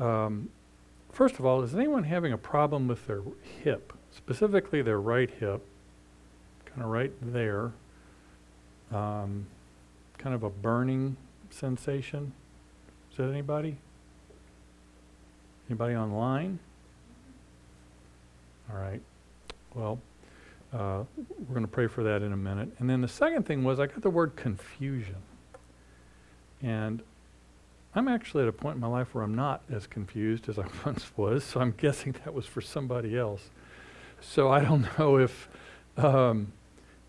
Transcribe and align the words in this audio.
um, 0.00 0.48
first 1.12 1.38
of 1.38 1.44
all, 1.44 1.62
is 1.62 1.74
anyone 1.74 2.04
having 2.04 2.32
a 2.32 2.38
problem 2.38 2.88
with 2.88 3.06
their 3.06 3.22
hip, 3.62 3.92
specifically 4.10 4.82
their 4.82 5.00
right 5.00 5.30
hip, 5.30 5.64
kind 6.66 6.82
of 6.82 6.88
right 6.88 7.12
there? 7.20 7.72
Um, 8.92 9.46
kind 10.18 10.34
of 10.34 10.42
a 10.42 10.50
burning 10.50 11.16
sensation. 11.50 12.32
Is 13.10 13.16
that 13.16 13.28
anybody? 13.28 13.76
Anybody 15.68 15.94
online? 15.94 16.58
All 18.70 18.78
right. 18.78 19.00
Well, 19.74 19.98
uh, 20.72 21.04
we're 21.16 21.54
going 21.54 21.62
to 21.62 21.68
pray 21.68 21.86
for 21.86 22.02
that 22.04 22.22
in 22.22 22.32
a 22.32 22.36
minute. 22.36 22.68
And 22.78 22.88
then 22.88 23.00
the 23.00 23.08
second 23.08 23.44
thing 23.44 23.64
was 23.64 23.80
I 23.80 23.86
got 23.86 24.02
the 24.02 24.10
word 24.10 24.36
confusion. 24.36 25.16
And 26.62 27.02
I'm 27.94 28.08
actually 28.08 28.44
at 28.44 28.48
a 28.48 28.52
point 28.52 28.76
in 28.76 28.80
my 28.80 28.86
life 28.86 29.14
where 29.14 29.22
I'm 29.22 29.34
not 29.34 29.62
as 29.70 29.86
confused 29.86 30.48
as 30.48 30.58
I 30.58 30.66
once 30.86 31.10
was, 31.16 31.44
so 31.44 31.60
I'm 31.60 31.72
guessing 31.72 32.12
that 32.24 32.32
was 32.32 32.46
for 32.46 32.60
somebody 32.60 33.16
else. 33.16 33.50
So 34.20 34.50
I 34.50 34.60
don't 34.60 34.86
know 34.98 35.18
if 35.18 35.48
um, 35.96 36.52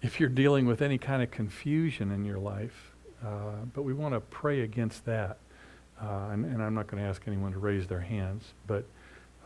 if 0.02 0.20
you're 0.20 0.30
dealing 0.30 0.66
with 0.66 0.81
any 0.81 0.98
kind 0.98 1.23
of 1.23 1.31
confusion 1.31 2.11
in 2.11 2.25
your 2.25 2.38
life, 2.38 2.91
uh, 3.25 3.63
but 3.73 3.84
we 3.84 3.94
want 3.94 4.13
to 4.13 4.20
pray 4.20 4.61
against 4.61 5.05
that. 5.05 5.38
Uh, 6.02 6.30
and, 6.31 6.44
and, 6.44 6.61
I'm 6.61 6.73
not 6.73 6.88
going 6.88 7.02
to 7.02 7.08
ask 7.08 7.22
anyone 7.27 7.53
to 7.53 7.59
raise 7.59 7.88
their 7.88 8.02
hands, 8.02 8.53
but 8.67 8.84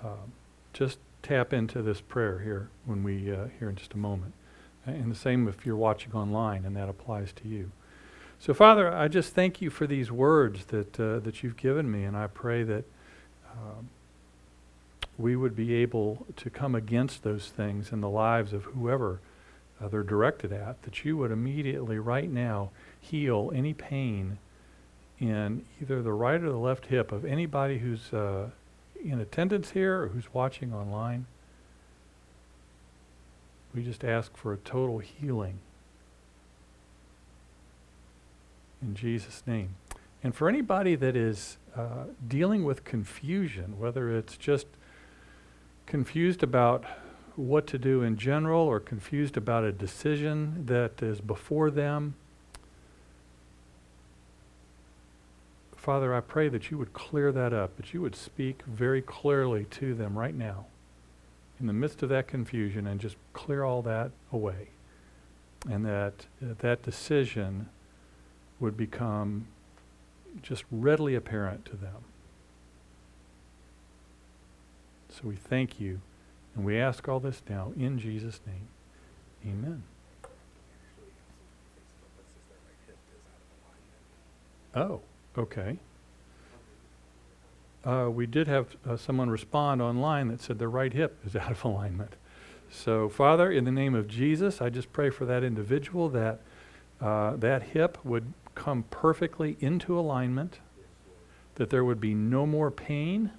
uh, 0.04 0.26
just 0.74 0.98
tap 1.22 1.54
into 1.54 1.84
this 1.84 2.02
prayer 2.02 2.40
here 2.40 2.70
when 2.86 3.04
we 3.04 3.32
uh, 3.32 3.48
here 3.60 3.70
in 3.70 3.76
just 3.76 3.94
a 3.94 3.98
moment. 3.98 4.34
And 4.88 5.12
the 5.12 5.16
same 5.16 5.48
if 5.48 5.66
you're 5.66 5.76
watching 5.76 6.14
online, 6.14 6.66
and 6.66 6.76
that 6.76 6.90
applies 6.90 7.32
to 7.34 7.48
you. 7.48 7.72
So, 8.40 8.54
Father, 8.54 8.94
I 8.94 9.08
just 9.08 9.34
thank 9.34 9.62
you 9.62 9.70
for 9.70 9.88
these 9.88 10.12
words 10.12 10.66
that 10.66 11.00
uh, 11.00 11.20
that 11.20 11.42
you've 11.42 11.58
given 11.58 11.92
me, 11.92 12.04
and 12.04 12.16
I 12.16 12.28
pray 12.28 12.64
that 12.64 12.86
um, 13.52 13.90
we 15.18 15.36
would 15.36 15.56
be 15.56 15.74
able 15.74 16.26
to 16.36 16.50
come 16.50 16.76
against 16.76 17.24
those 17.24 17.48
things 17.48 17.92
in 17.92 18.02
the 18.02 18.10
lives 18.10 18.54
of 18.54 18.66
whoever 18.66 19.20
uh, 19.82 19.88
they're 19.88 20.04
directed 20.04 20.54
at. 20.54 20.84
That 20.84 21.04
you 21.04 21.18
would 21.18 21.32
immediately, 21.32 21.98
right 21.98 22.30
now, 22.30 22.70
heal 23.00 23.52
any 23.56 23.74
pain 23.74 24.38
in 25.20 25.66
either 25.82 26.04
the 26.04 26.14
right 26.14 26.42
or 26.42 26.52
the 26.52 26.58
left 26.58 26.86
hip 26.86 27.12
of 27.12 27.26
anybody 27.26 27.80
who's 27.80 28.14
uh, 28.14 28.50
in 29.04 29.20
attendance 29.20 29.72
here 29.72 30.04
or 30.04 30.08
who's 30.10 30.32
watching 30.32 30.74
online. 30.74 31.26
We 33.74 33.84
just 33.84 34.04
ask 34.04 34.38
for 34.38 34.54
a 34.54 34.58
total 34.58 35.00
healing. 35.00 35.60
In 38.82 38.96
Jesus' 38.96 39.44
name. 39.48 39.76
And 40.24 40.36
for 40.36 40.50
anybody 40.50 40.96
that 40.96 41.16
is 41.16 41.58
uh, 41.76 42.06
dealing 42.28 42.64
with 42.64 42.84
confusion, 42.84 43.80
whether 43.80 44.16
it's 44.16 44.38
just 44.38 44.68
confused 45.86 46.44
about 46.44 46.84
what 47.36 47.68
to 47.68 47.78
do 47.78 48.02
in 48.02 48.18
general 48.18 48.62
or 48.62 48.80
confused 48.80 49.38
about 49.38 49.64
a 49.64 49.72
decision 49.72 50.66
that 50.66 51.02
is 51.02 51.22
before 51.22 51.70
them, 51.70 52.16
Father, 55.76 56.14
I 56.14 56.20
pray 56.20 56.50
that 56.50 56.70
you 56.70 56.78
would 56.78 56.92
clear 56.94 57.32
that 57.32 57.54
up, 57.54 57.78
that 57.78 57.94
you 57.94 58.02
would 58.02 58.16
speak 58.16 58.64
very 58.64 59.02
clearly 59.02 59.66
to 59.72 59.94
them 59.94 60.18
right 60.18 60.36
now 60.36 60.66
in 61.60 61.68
the 61.68 61.74
midst 61.74 62.04
of 62.04 62.10
that 62.10 62.28
confusion 62.28 62.88
and 62.88 63.00
just 63.00 63.16
clear 63.34 63.64
all 63.64 63.82
that 63.84 64.12
away. 64.34 64.70
And 65.70 65.86
that 65.86 66.26
uh, 66.42 66.54
that 66.60 66.84
decision 66.84 67.70
would 68.60 68.78
become 68.78 69.48
just 70.42 70.64
readily 70.72 71.16
apparent 71.16 71.66
to 71.66 71.76
them. 71.76 72.04
So 75.10 75.22
we 75.24 75.36
thank 75.36 75.80
you 75.80 76.02
and 76.56 76.66
we 76.66 76.78
ask 76.78 77.08
all 77.08 77.20
this 77.20 77.42
now 77.50 77.72
in 77.78 77.98
Jesus' 77.98 78.40
name. 78.46 78.68
Amen. 79.46 79.84
Oh. 84.76 85.02
Okay. 85.38 85.78
Uh, 87.86 88.10
we 88.12 88.26
did 88.26 88.48
have 88.48 88.76
uh, 88.88 88.98
someone 88.98 89.30
respond 89.30 89.82
online 89.82 90.30
that 90.30 90.42
said 90.42 90.58
their 90.58 90.70
right 90.70 90.92
hip 90.92 91.18
is 91.26 91.36
out 91.36 91.52
of 91.52 91.64
alignment. 91.64 92.16
So, 92.70 93.08
Father, 93.08 93.52
in 93.52 93.64
the 93.64 93.72
name 93.72 93.96
of 93.96 94.08
Jesus, 94.08 94.62
I 94.62 94.70
just 94.70 94.92
pray 94.92 95.10
for 95.10 95.26
that 95.26 95.44
individual 95.44 96.10
that 96.10 96.42
uh, 97.00 97.36
that 97.38 97.62
hip 97.62 97.98
would 98.04 98.34
come 98.58 98.84
perfectly 98.90 99.56
into 99.60 99.98
alignment, 99.98 100.60
that 101.56 101.70
there 101.70 101.86
would 101.86 102.02
be 102.02 102.14
no 102.14 102.46
more 102.46 102.72
pain, 102.72 103.32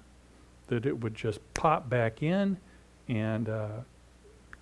that 0.67 0.85
it 0.85 1.01
would 1.01 1.13
just 1.13 1.39
pop 1.53 1.89
back 1.89 2.23
in, 2.23 2.57
and 3.07 3.49
uh, 3.49 3.69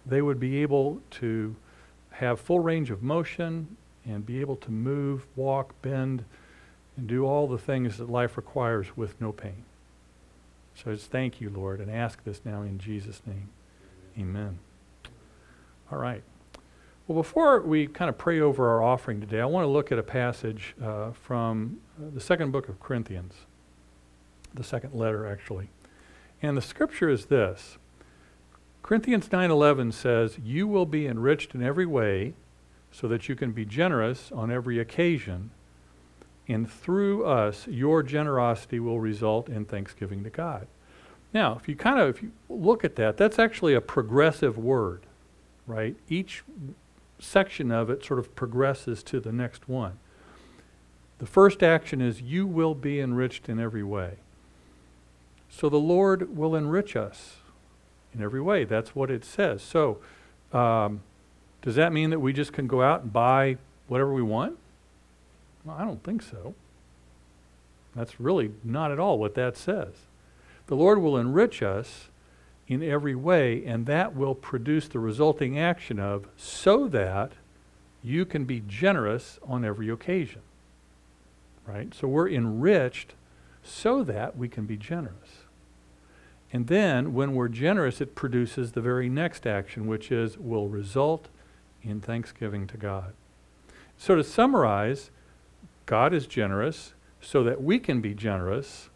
they 0.05 0.21
would 0.21 0.39
be 0.39 0.57
able 0.61 0.99
to 1.11 1.55
have 2.11 2.39
full 2.39 2.59
range 2.59 2.89
of 2.89 3.03
motion 3.03 3.77
and 4.05 4.25
be 4.25 4.41
able 4.41 4.55
to 4.55 4.71
move, 4.71 5.27
walk, 5.35 5.79
bend 5.81 6.25
and 6.95 7.07
do 7.07 7.25
all 7.25 7.47
the 7.47 7.57
things 7.57 7.97
that 7.97 8.09
life 8.09 8.35
requires 8.35 8.97
with 8.97 9.21
no 9.21 9.31
pain. 9.31 9.63
So 10.73 10.93
just 10.93 11.11
thank 11.11 11.39
you, 11.39 11.49
Lord, 11.49 11.79
and 11.79 11.91
ask 11.91 12.23
this 12.23 12.41
now 12.43 12.63
in 12.63 12.79
Jesus' 12.79 13.21
name. 13.25 13.49
Amen. 14.17 14.59
All 15.91 15.99
right. 15.99 16.23
Well, 17.07 17.15
before 17.15 17.61
we 17.61 17.87
kind 17.87 18.09
of 18.09 18.17
pray 18.17 18.41
over 18.41 18.69
our 18.69 18.83
offering 18.83 19.21
today, 19.21 19.39
I 19.39 19.45
want 19.45 19.63
to 19.63 19.69
look 19.69 19.93
at 19.93 19.97
a 19.97 20.03
passage 20.03 20.75
uh, 20.83 21.11
from 21.11 21.79
uh, 21.97 22.09
the 22.13 22.19
second 22.19 22.51
book 22.51 22.67
of 22.67 22.81
Corinthians, 22.81 23.33
the 24.53 24.63
second 24.63 24.93
letter, 24.93 25.25
actually. 25.25 25.69
And 26.41 26.57
the 26.57 26.61
scripture 26.61 27.09
is 27.09 27.27
this 27.27 27.77
Corinthians 28.83 29.29
9:11 29.29 29.93
says, 29.93 30.37
"You 30.43 30.67
will 30.67 30.85
be 30.85 31.07
enriched 31.07 31.55
in 31.55 31.63
every 31.63 31.85
way, 31.85 32.33
so 32.91 33.07
that 33.07 33.29
you 33.29 33.37
can 33.37 33.53
be 33.53 33.63
generous 33.63 34.29
on 34.33 34.51
every 34.51 34.77
occasion, 34.77 35.51
and 36.49 36.69
through 36.69 37.25
us, 37.25 37.67
your 37.67 38.03
generosity 38.03 38.81
will 38.81 38.99
result 38.99 39.47
in 39.47 39.63
thanksgiving 39.63 40.25
to 40.25 40.29
God. 40.29 40.67
Now, 41.33 41.55
if 41.55 41.69
you 41.69 41.77
kind 41.77 42.01
of 42.01 42.09
if 42.09 42.21
you 42.21 42.33
look 42.49 42.83
at 42.83 42.97
that, 42.97 43.15
that's 43.15 43.39
actually 43.39 43.75
a 43.75 43.81
progressive 43.81 44.57
word, 44.57 45.05
right? 45.65 45.95
Each 46.09 46.43
section 47.19 47.71
of 47.71 47.89
it 47.89 48.03
sort 48.03 48.19
of 48.19 48.35
progresses 48.35 49.03
to 49.03 49.19
the 49.19 49.31
next 49.31 49.67
one. 49.67 49.99
The 51.19 51.25
first 51.25 51.63
action 51.63 52.01
is 52.01 52.21
you 52.21 52.45
will 52.45 52.75
be 52.75 52.99
enriched 52.99 53.49
in 53.49 53.59
every 53.59 53.83
way. 53.83 54.17
So 55.49 55.69
the 55.69 55.77
Lord 55.77 56.35
will 56.37 56.55
enrich 56.55 56.95
us 56.95 57.37
in 58.13 58.21
every 58.21 58.41
way. 58.41 58.63
That's 58.63 58.95
what 58.95 59.09
it 59.09 59.25
says. 59.25 59.61
So, 59.63 59.99
um, 60.53 61.01
does 61.61 61.75
that 61.75 61.91
mean 61.91 62.11
that 62.11 62.19
we 62.19 62.33
just 62.33 62.53
can 62.53 62.67
go 62.67 62.81
out 62.81 63.01
and 63.01 63.13
buy 63.13 63.57
whatever 63.87 64.13
we 64.13 64.21
want? 64.21 64.57
Well, 65.65 65.75
I 65.77 65.85
don't 65.85 66.03
think 66.03 66.21
so. 66.21 66.53
That's 67.95 68.19
really 68.19 68.51
not 68.63 68.91
at 68.91 68.99
all 68.99 69.17
what 69.17 69.33
that 69.35 69.57
says. 69.57 69.93
The 70.67 70.75
Lord 70.75 71.01
will 71.01 71.17
enrich 71.17 71.63
us 71.63 72.09
in 72.67 72.83
every 72.83 73.15
way, 73.15 73.65
and 73.65 73.85
that 73.85 74.15
will 74.15 74.35
produce 74.35 74.87
the 74.87 74.99
resulting 74.99 75.57
action 75.57 75.99
of 75.99 76.27
so 76.35 76.87
that 76.87 77.31
you 78.03 78.25
can 78.25 78.45
be 78.45 78.61
generous 78.67 79.39
on 79.47 79.63
every 79.63 79.89
occasion. 79.89 80.41
Right? 81.65 81.93
So 81.93 82.07
we're 82.07 82.29
enriched 82.29 83.13
so 83.63 84.03
that 84.03 84.37
we 84.37 84.47
can 84.47 84.65
be 84.65 84.77
generous. 84.77 85.43
And 86.53 86.67
then 86.67 87.13
when 87.13 87.35
we're 87.35 87.49
generous, 87.49 87.99
it 87.99 88.15
produces 88.15 88.71
the 88.71 88.81
very 88.81 89.09
next 89.09 89.45
action, 89.45 89.87
which 89.87 90.11
is 90.11 90.37
will 90.37 90.69
result 90.69 91.27
in 91.83 91.99
thanksgiving 91.99 92.67
to 92.67 92.77
God. 92.77 93.13
So 93.97 94.15
to 94.15 94.23
summarize, 94.23 95.09
God 95.85 96.13
is 96.13 96.27
generous 96.27 96.93
so 97.19 97.43
that 97.43 97.61
we 97.61 97.79
can 97.79 97.99
be 97.99 98.13
generous, 98.13 98.89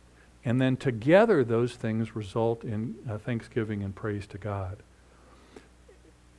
and 0.44 0.60
then 0.60 0.76
together 0.76 1.44
those 1.44 1.76
things 1.76 2.16
result 2.16 2.64
in 2.64 2.96
uh, 3.10 3.18
thanksgiving 3.18 3.84
and 3.84 3.96
praise 3.96 4.26
to 4.28 4.38
God. 4.38 4.78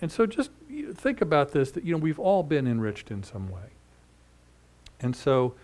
And 0.01 0.11
so 0.11 0.27
just 0.27 0.51
think 0.95 1.21
about 1.21 1.53
this 1.53 1.71
that 1.73 1.85
you 1.85 1.93
know 1.93 1.99
we've 1.99 2.19
all 2.19 2.43
been 2.43 2.67
enriched 2.67 3.11
in 3.11 3.23
some 3.23 3.49
way. 3.49 3.71
And 5.01 5.15
so 5.15 5.55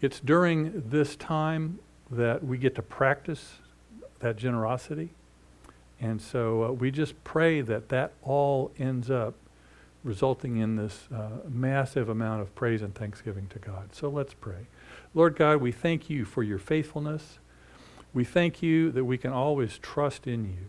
it's 0.00 0.20
during 0.20 0.82
this 0.88 1.16
time 1.16 1.80
that 2.10 2.44
we 2.44 2.58
get 2.58 2.74
to 2.76 2.82
practice 2.82 3.54
that 4.20 4.36
generosity. 4.36 5.10
And 6.00 6.22
so 6.22 6.64
uh, 6.64 6.72
we 6.72 6.90
just 6.90 7.22
pray 7.24 7.60
that 7.60 7.88
that 7.88 8.12
all 8.22 8.70
ends 8.78 9.10
up 9.10 9.34
resulting 10.04 10.58
in 10.58 10.76
this 10.76 11.08
uh, 11.12 11.40
massive 11.48 12.08
amount 12.08 12.40
of 12.40 12.54
praise 12.54 12.82
and 12.82 12.94
thanksgiving 12.94 13.48
to 13.48 13.58
God. 13.58 13.94
So 13.94 14.08
let's 14.08 14.32
pray. 14.32 14.68
Lord 15.12 15.36
God, 15.36 15.60
we 15.60 15.72
thank 15.72 16.08
you 16.08 16.24
for 16.24 16.42
your 16.42 16.58
faithfulness. 16.58 17.38
We 18.18 18.24
thank 18.24 18.64
you 18.64 18.90
that 18.90 19.04
we 19.04 19.16
can 19.16 19.30
always 19.30 19.78
trust 19.78 20.26
in 20.26 20.44
you. 20.44 20.66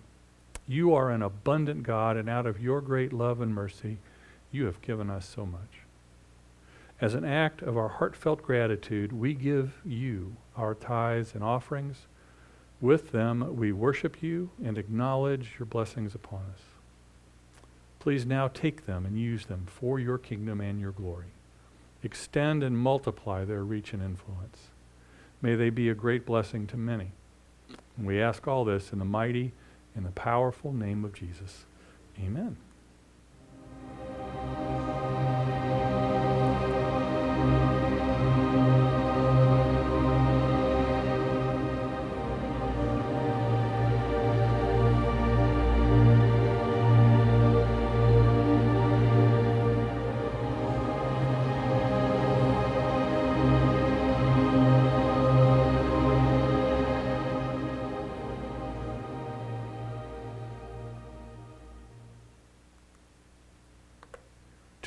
You 0.67 0.93
are 0.93 1.09
an 1.09 1.23
abundant 1.23 1.81
God, 1.81 2.15
and 2.15 2.29
out 2.29 2.45
of 2.45 2.61
your 2.61 2.79
great 2.79 3.11
love 3.11 3.41
and 3.41 3.55
mercy, 3.55 3.97
you 4.51 4.65
have 4.65 4.83
given 4.83 5.09
us 5.09 5.27
so 5.27 5.47
much. 5.47 5.79
As 7.01 7.15
an 7.15 7.25
act 7.25 7.63
of 7.63 7.75
our 7.75 7.87
heartfelt 7.87 8.43
gratitude, 8.43 9.11
we 9.11 9.33
give 9.33 9.81
you 9.83 10.35
our 10.55 10.75
tithes 10.75 11.33
and 11.33 11.43
offerings, 11.43 12.05
With 12.79 13.11
them, 13.11 13.55
we 13.55 13.71
worship 13.71 14.21
you 14.21 14.51
and 14.63 14.77
acknowledge 14.77 15.55
your 15.57 15.65
blessings 15.65 16.13
upon 16.13 16.41
us. 16.53 16.61
Please 17.97 18.27
now 18.27 18.47
take 18.47 18.85
them 18.85 19.07
and 19.07 19.19
use 19.19 19.47
them 19.47 19.65
for 19.65 19.99
your 19.99 20.19
kingdom 20.19 20.61
and 20.61 20.79
your 20.79 20.91
glory. 20.91 21.33
Extend 22.03 22.61
and 22.61 22.77
multiply 22.77 23.43
their 23.43 23.63
reach 23.63 23.91
and 23.91 24.03
influence. 24.03 24.67
May 25.41 25.55
they 25.55 25.71
be 25.71 25.89
a 25.89 25.95
great 25.95 26.27
blessing 26.27 26.67
to 26.67 26.77
many. 26.77 27.13
We 27.97 28.21
ask 28.21 28.47
all 28.47 28.65
this 28.65 28.93
in 28.93 28.99
the 28.99 29.05
mighty 29.05 29.53
and 29.95 30.05
the 30.05 30.11
powerful 30.11 30.73
name 30.73 31.03
of 31.03 31.13
Jesus. 31.13 31.65
Amen. 32.19 32.57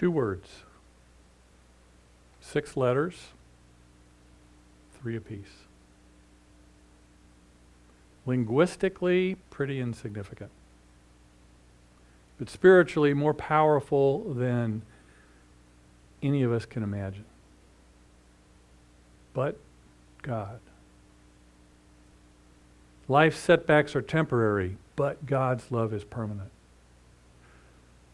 Two 0.03 0.11
words, 0.11 0.49
six 2.41 2.77
letters, 2.77 3.29
three 5.01 5.15
apiece. 5.15 5.69
Linguistically, 8.27 9.37
pretty 9.49 9.79
insignificant. 9.79 10.51
But 12.37 12.51
spiritually, 12.51 13.15
more 13.15 13.33
powerful 13.33 14.35
than 14.35 14.83
any 16.21 16.43
of 16.43 16.51
us 16.51 16.67
can 16.67 16.83
imagine. 16.83 17.27
But 19.33 19.57
God. 20.23 20.59
Life 23.07 23.37
setbacks 23.37 23.95
are 23.95 24.03
temporary, 24.03 24.79
but 24.97 25.27
God's 25.27 25.71
love 25.71 25.95
is 25.95 26.03
permanent. 26.03 26.51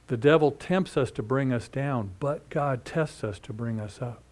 The 0.08 0.16
devil 0.16 0.50
tempts 0.52 0.96
us 0.96 1.10
to 1.12 1.22
bring 1.22 1.52
us 1.52 1.68
down, 1.68 2.12
but 2.18 2.48
God 2.48 2.84
tests 2.84 3.22
us 3.22 3.38
to 3.40 3.52
bring 3.52 3.78
us 3.78 4.00
up. 4.00 4.22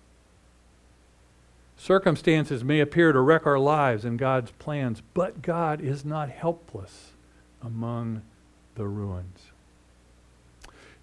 Circumstances 1.77 2.65
may 2.65 2.81
appear 2.81 3.13
to 3.13 3.21
wreck 3.21 3.47
our 3.47 3.59
lives 3.59 4.07
and 4.07 4.19
God's 4.19 4.51
plans, 4.53 5.03
but 5.13 5.43
God 5.43 5.83
is 5.83 6.05
not 6.05 6.31
helpless 6.31 7.13
among 7.63 8.23
the 8.75 8.87
ruins. 8.87 9.51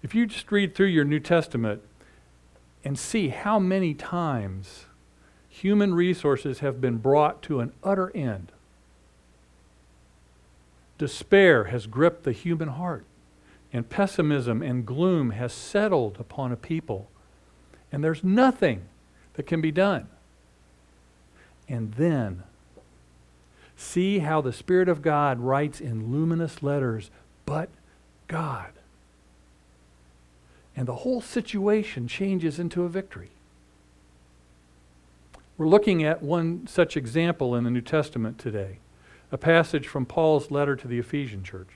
If 0.02 0.14
you 0.14 0.26
just 0.26 0.50
read 0.50 0.74
through 0.74 0.88
your 0.88 1.04
New 1.04 1.20
Testament 1.20 1.80
and 2.84 2.98
see 2.98 3.28
how 3.28 3.60
many 3.60 3.94
times 3.94 4.86
human 5.48 5.94
resources 5.94 6.58
have 6.58 6.80
been 6.80 6.98
brought 6.98 7.42
to 7.42 7.60
an 7.60 7.72
utter 7.84 8.10
end, 8.14 8.50
despair 10.98 11.64
has 11.64 11.86
gripped 11.86 12.24
the 12.24 12.32
human 12.32 12.68
heart 12.68 13.04
and 13.74 13.90
pessimism 13.90 14.62
and 14.62 14.86
gloom 14.86 15.30
has 15.30 15.52
settled 15.52 16.16
upon 16.20 16.52
a 16.52 16.56
people. 16.56 17.10
And 17.90 18.04
there's 18.04 18.22
nothing 18.22 18.82
that 19.34 19.48
can 19.48 19.60
be 19.60 19.72
done. 19.72 20.06
And 21.68 21.92
then, 21.94 22.44
see 23.76 24.20
how 24.20 24.40
the 24.40 24.52
Spirit 24.52 24.88
of 24.88 25.02
God 25.02 25.40
writes 25.40 25.80
in 25.80 26.12
luminous 26.12 26.62
letters, 26.62 27.10
but 27.46 27.68
God. 28.28 28.70
And 30.76 30.86
the 30.86 30.96
whole 30.96 31.20
situation 31.20 32.06
changes 32.06 32.60
into 32.60 32.84
a 32.84 32.88
victory. 32.88 33.30
We're 35.58 35.68
looking 35.68 36.04
at 36.04 36.22
one 36.22 36.68
such 36.68 36.96
example 36.96 37.56
in 37.56 37.64
the 37.64 37.70
New 37.70 37.80
Testament 37.80 38.38
today, 38.38 38.78
a 39.32 39.38
passage 39.38 39.88
from 39.88 40.06
Paul's 40.06 40.52
letter 40.52 40.76
to 40.76 40.86
the 40.86 41.00
Ephesian 41.00 41.42
church. 41.42 41.70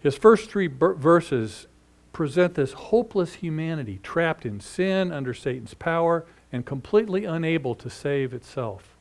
His 0.00 0.16
first 0.16 0.50
three 0.50 0.68
verses 0.68 1.66
present 2.12 2.54
this 2.54 2.72
hopeless 2.72 3.36
humanity 3.36 4.00
trapped 4.02 4.46
in 4.46 4.60
sin 4.60 5.12
under 5.12 5.34
Satan's 5.34 5.74
power 5.74 6.24
and 6.52 6.64
completely 6.64 7.24
unable 7.24 7.74
to 7.76 7.90
save 7.90 8.32
itself. 8.32 8.96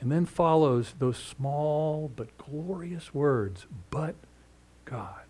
And 0.00 0.12
then 0.12 0.26
follows 0.26 0.94
those 0.98 1.16
small 1.16 2.10
but 2.14 2.36
glorious 2.38 3.12
words, 3.12 3.66
but 3.90 4.14
God. 4.84 5.22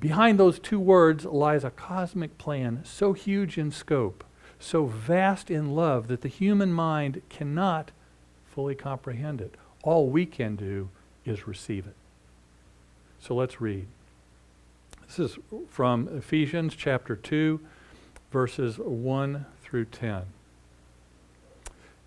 Behind 0.00 0.38
those 0.38 0.58
two 0.58 0.80
words 0.80 1.24
lies 1.24 1.62
a 1.62 1.70
cosmic 1.70 2.36
plan 2.38 2.80
so 2.84 3.12
huge 3.12 3.56
in 3.56 3.70
scope, 3.70 4.24
so 4.58 4.86
vast 4.86 5.48
in 5.48 5.76
love 5.76 6.08
that 6.08 6.22
the 6.22 6.28
human 6.28 6.72
mind 6.72 7.22
cannot 7.28 7.92
fully 8.46 8.74
comprehend 8.74 9.40
it. 9.40 9.54
All 9.84 10.08
we 10.08 10.26
can 10.26 10.56
do 10.56 10.88
is 11.24 11.46
receive 11.46 11.86
it. 11.86 11.94
So 13.20 13.34
let's 13.34 13.60
read. 13.60 13.86
This 15.06 15.18
is 15.18 15.38
from 15.68 16.08
Ephesians 16.08 16.74
chapter 16.74 17.14
2, 17.14 17.60
verses 18.30 18.78
1 18.78 19.46
through 19.62 19.84
10. 19.86 20.22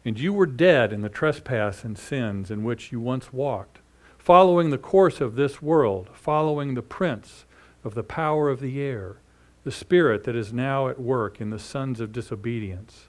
And 0.04 0.20
you 0.20 0.34
were 0.34 0.46
dead 0.46 0.92
in 0.92 1.02
the 1.02 1.10
trespass 1.10 1.84
and 1.84 1.98
sins 1.98 2.52
in 2.52 2.64
which 2.64 2.92
you 2.92 3.00
once 3.00 3.32
walked, 3.32 3.80
following 4.18 4.70
the 4.70 4.78
course 4.78 5.22
of 5.22 5.36
this 5.36 5.62
world, 5.62 6.10
following 6.14 6.74
the 6.74 6.82
prince 6.82 7.46
of 7.84 7.96
the 7.96 8.04
power 8.04 8.50
of 8.50 8.60
the 8.60 8.82
air, 8.82 9.18
the 9.64 9.72
spirit 9.72 10.24
that 10.26 10.36
is 10.36 10.52
now 10.52 10.88
at 10.88 11.00
work 11.00 11.40
in 11.40 11.50
the 11.50 11.60
sons 11.60 12.00
of 12.00 12.12
disobedience, 12.12 13.08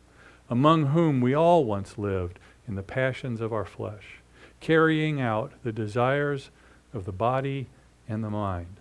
among 0.48 0.86
whom 0.86 1.20
we 1.20 1.34
all 1.34 1.64
once 1.64 1.98
lived 1.98 2.38
in 2.68 2.76
the 2.76 2.82
passions 2.82 3.40
of 3.40 3.52
our 3.52 3.64
flesh 3.64 4.20
carrying 4.60 5.20
out 5.20 5.52
the 5.62 5.72
desires 5.72 6.50
of 6.92 7.04
the 7.04 7.12
body 7.12 7.66
and 8.08 8.22
the 8.22 8.30
mind. 8.30 8.80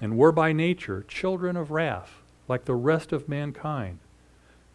And 0.00 0.16
were 0.16 0.32
by 0.32 0.52
nature 0.52 1.04
children 1.08 1.56
of 1.56 1.70
wrath, 1.70 2.22
like 2.46 2.64
the 2.64 2.74
rest 2.74 3.12
of 3.12 3.28
mankind. 3.28 3.98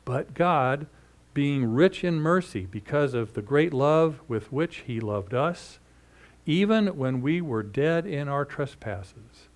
But 0.06 0.34
God, 0.34 0.88
being 1.34 1.74
rich 1.74 2.04
in 2.04 2.20
mercy 2.20 2.68
because 2.70 3.14
of 3.14 3.34
the 3.34 3.42
great 3.42 3.74
love 3.74 4.20
with 4.28 4.52
which 4.52 4.84
He 4.86 5.00
loved 5.00 5.34
us, 5.34 5.80
even 6.46 6.98
when 6.98 7.22
we 7.22 7.42
were 7.42 7.64
dead 7.64 8.06
in 8.06 8.28
our 8.28 8.46
trespasses, 8.46 9.48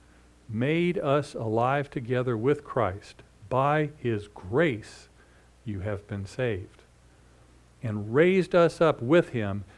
made 0.50 0.98
us 0.98 1.34
alive 1.34 1.90
together 1.90 2.38
with 2.38 2.64
Christ. 2.64 3.22
By 3.50 3.92
His 3.98 4.28
grace 4.30 5.10
you 5.66 5.82
have 5.82 6.08
been 6.08 6.26
saved, 6.26 6.84
and 7.84 8.16
raised 8.16 8.56
us 8.56 8.80
up 8.80 9.02
with 9.02 9.30
Him 9.30 9.66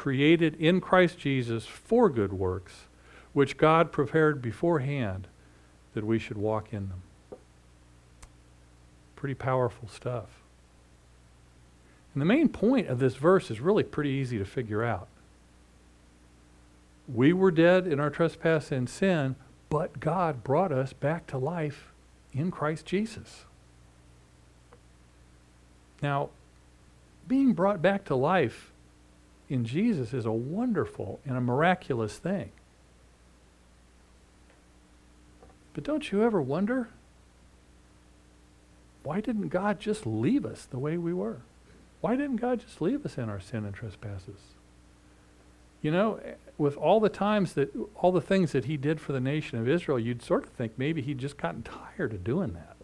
created 0.00 0.54
in 0.58 0.80
Christ 0.80 1.18
Jesus 1.18 1.66
for 1.66 2.08
good 2.08 2.32
works, 2.32 2.86
which 3.34 3.58
God 3.58 3.92
prepared 3.92 4.40
beforehand 4.40 5.26
that 5.92 6.06
we 6.06 6.18
should 6.18 6.38
walk 6.38 6.72
in 6.72 6.88
them. 6.88 7.02
Pretty 9.14 9.34
powerful 9.34 9.88
stuff. 9.88 10.28
And 12.14 12.22
the 12.22 12.24
main 12.24 12.48
point 12.48 12.88
of 12.88 12.98
this 12.98 13.16
verse 13.16 13.50
is 13.50 13.60
really 13.60 13.82
pretty 13.82 14.08
easy 14.08 14.38
to 14.38 14.44
figure 14.46 14.82
out. 14.82 15.06
We 17.06 17.34
were 17.34 17.50
dead 17.50 17.86
in 17.86 18.00
our 18.00 18.08
trespass 18.08 18.72
and 18.72 18.88
sin, 18.88 19.36
but 19.68 20.00
God 20.00 20.42
brought 20.42 20.72
us 20.72 20.94
back 20.94 21.26
to 21.26 21.36
life 21.36 21.92
in 22.32 22.50
Christ 22.50 22.86
Jesus. 22.86 23.44
Now, 26.00 26.30
being 27.28 27.52
brought 27.52 27.82
back 27.82 28.06
to 28.06 28.14
life 28.14 28.69
in 29.50 29.64
Jesus 29.64 30.14
is 30.14 30.24
a 30.24 30.32
wonderful 30.32 31.20
and 31.26 31.36
a 31.36 31.40
miraculous 31.40 32.16
thing. 32.16 32.52
But 35.74 35.84
don't 35.84 36.10
you 36.10 36.22
ever 36.22 36.40
wonder 36.40 36.88
why 39.02 39.20
didn't 39.20 39.48
God 39.48 39.80
just 39.80 40.06
leave 40.06 40.46
us 40.46 40.66
the 40.66 40.78
way 40.78 40.96
we 40.96 41.12
were? 41.12 41.38
Why 42.00 42.16
didn't 42.16 42.36
God 42.36 42.60
just 42.60 42.80
leave 42.80 43.04
us 43.04 43.18
in 43.18 43.28
our 43.28 43.40
sin 43.40 43.64
and 43.64 43.74
trespasses? 43.74 44.40
You 45.82 45.90
know, 45.90 46.20
with 46.58 46.76
all 46.76 47.00
the 47.00 47.08
times 47.08 47.54
that, 47.54 47.74
all 47.96 48.12
the 48.12 48.20
things 48.20 48.52
that 48.52 48.66
he 48.66 48.76
did 48.76 49.00
for 49.00 49.12
the 49.12 49.20
nation 49.20 49.58
of 49.58 49.68
Israel, 49.68 49.98
you'd 49.98 50.22
sort 50.22 50.44
of 50.44 50.50
think 50.50 50.72
maybe 50.76 51.02
he'd 51.02 51.18
just 51.18 51.38
gotten 51.38 51.62
tired 51.62 52.12
of 52.12 52.22
doing 52.22 52.52
that 52.52 52.76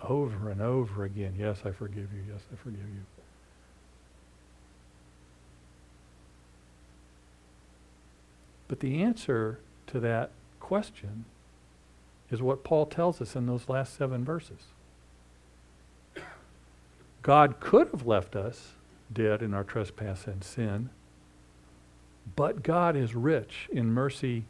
over 0.00 0.48
and 0.48 0.62
over 0.62 1.04
again. 1.04 1.34
Yes, 1.36 1.58
I 1.64 1.72
forgive 1.72 2.08
you. 2.14 2.22
Yes, 2.32 2.42
I 2.52 2.56
forgive 2.56 2.80
you. 2.80 3.17
But 8.68 8.80
the 8.80 9.02
answer 9.02 9.58
to 9.88 10.00
that 10.00 10.30
question 10.60 11.24
is 12.30 12.42
what 12.42 12.62
Paul 12.62 12.86
tells 12.86 13.20
us 13.20 13.34
in 13.34 13.46
those 13.46 13.68
last 13.68 13.96
seven 13.96 14.24
verses. 14.24 14.64
God 17.22 17.60
could 17.60 17.88
have 17.88 18.06
left 18.06 18.36
us 18.36 18.74
dead 19.12 19.42
in 19.42 19.54
our 19.54 19.64
trespass 19.64 20.26
and 20.26 20.44
sin, 20.44 20.90
but 22.36 22.62
God 22.62 22.94
is 22.94 23.14
rich 23.14 23.68
in 23.72 23.92
mercy 23.92 24.44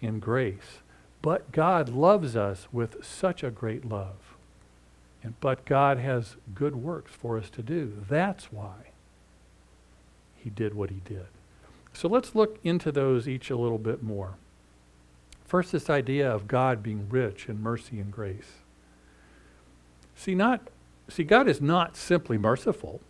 and 0.00 0.20
grace. 0.20 0.78
But 1.22 1.50
God 1.50 1.88
loves 1.88 2.36
us 2.36 2.68
with 2.70 3.04
such 3.04 3.42
a 3.42 3.50
great 3.50 3.84
love. 3.84 4.36
And 5.22 5.38
but 5.40 5.64
God 5.64 5.98
has 5.98 6.36
good 6.54 6.76
works 6.76 7.10
for 7.12 7.36
us 7.36 7.50
to 7.50 7.62
do. 7.62 8.04
That's 8.08 8.52
why 8.52 8.92
he 10.36 10.50
did 10.50 10.74
what 10.74 10.90
he 10.90 11.00
did. 11.04 11.26
So 11.96 12.08
let's 12.08 12.34
look 12.34 12.58
into 12.62 12.92
those 12.92 13.26
each 13.26 13.48
a 13.48 13.56
little 13.56 13.78
bit 13.78 14.02
more. 14.02 14.34
First, 15.46 15.72
this 15.72 15.88
idea 15.88 16.30
of 16.30 16.46
God 16.46 16.82
being 16.82 17.08
rich 17.08 17.48
in 17.48 17.62
mercy 17.62 17.98
and 17.98 18.12
grace. 18.12 18.52
See, 20.14 20.34
not 20.34 20.68
see, 21.08 21.24
God 21.24 21.48
is 21.48 21.62
not 21.62 21.96
simply 21.96 22.36
merciful. 22.36 23.00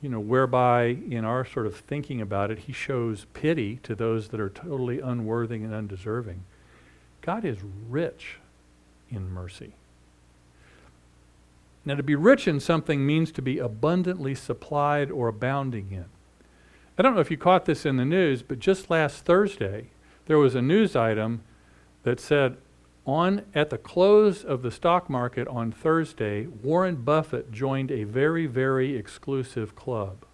You 0.00 0.08
know, 0.08 0.20
whereby 0.20 0.84
in 0.86 1.26
our 1.26 1.44
sort 1.44 1.66
of 1.66 1.76
thinking 1.76 2.22
about 2.22 2.50
it, 2.50 2.60
he 2.60 2.72
shows 2.72 3.26
pity 3.34 3.80
to 3.82 3.94
those 3.94 4.28
that 4.28 4.40
are 4.40 4.48
totally 4.48 5.00
unworthy 5.00 5.56
and 5.56 5.74
undeserving. 5.74 6.44
God 7.20 7.44
is 7.44 7.58
rich 7.90 8.38
in 9.10 9.28
mercy. 9.28 9.74
Now, 11.84 11.96
to 11.96 12.02
be 12.02 12.16
rich 12.16 12.48
in 12.48 12.60
something 12.60 13.04
means 13.04 13.30
to 13.32 13.42
be 13.42 13.58
abundantly 13.58 14.34
supplied 14.34 15.10
or 15.10 15.28
abounding 15.28 15.92
in. 15.92 16.06
I 16.96 17.02
don't 17.02 17.14
know 17.14 17.20
if 17.20 17.30
you 17.30 17.36
caught 17.36 17.64
this 17.64 17.84
in 17.84 17.96
the 17.96 18.04
news, 18.04 18.42
but 18.42 18.60
just 18.60 18.88
last 18.88 19.24
Thursday, 19.24 19.90
there 20.26 20.38
was 20.38 20.54
a 20.54 20.62
news 20.62 20.94
item 20.94 21.42
that 22.04 22.20
said 22.20 22.56
on 23.06 23.42
at 23.54 23.70
the 23.70 23.78
close 23.78 24.44
of 24.44 24.62
the 24.62 24.70
stock 24.70 25.10
market 25.10 25.46
on 25.48 25.72
Thursday, 25.72 26.46
Warren 26.46 26.96
Buffett 26.96 27.52
joined 27.52 27.90
a 27.90 28.04
very, 28.04 28.46
very 28.46 28.96
exclusive 28.96 29.74
club. 29.74 30.24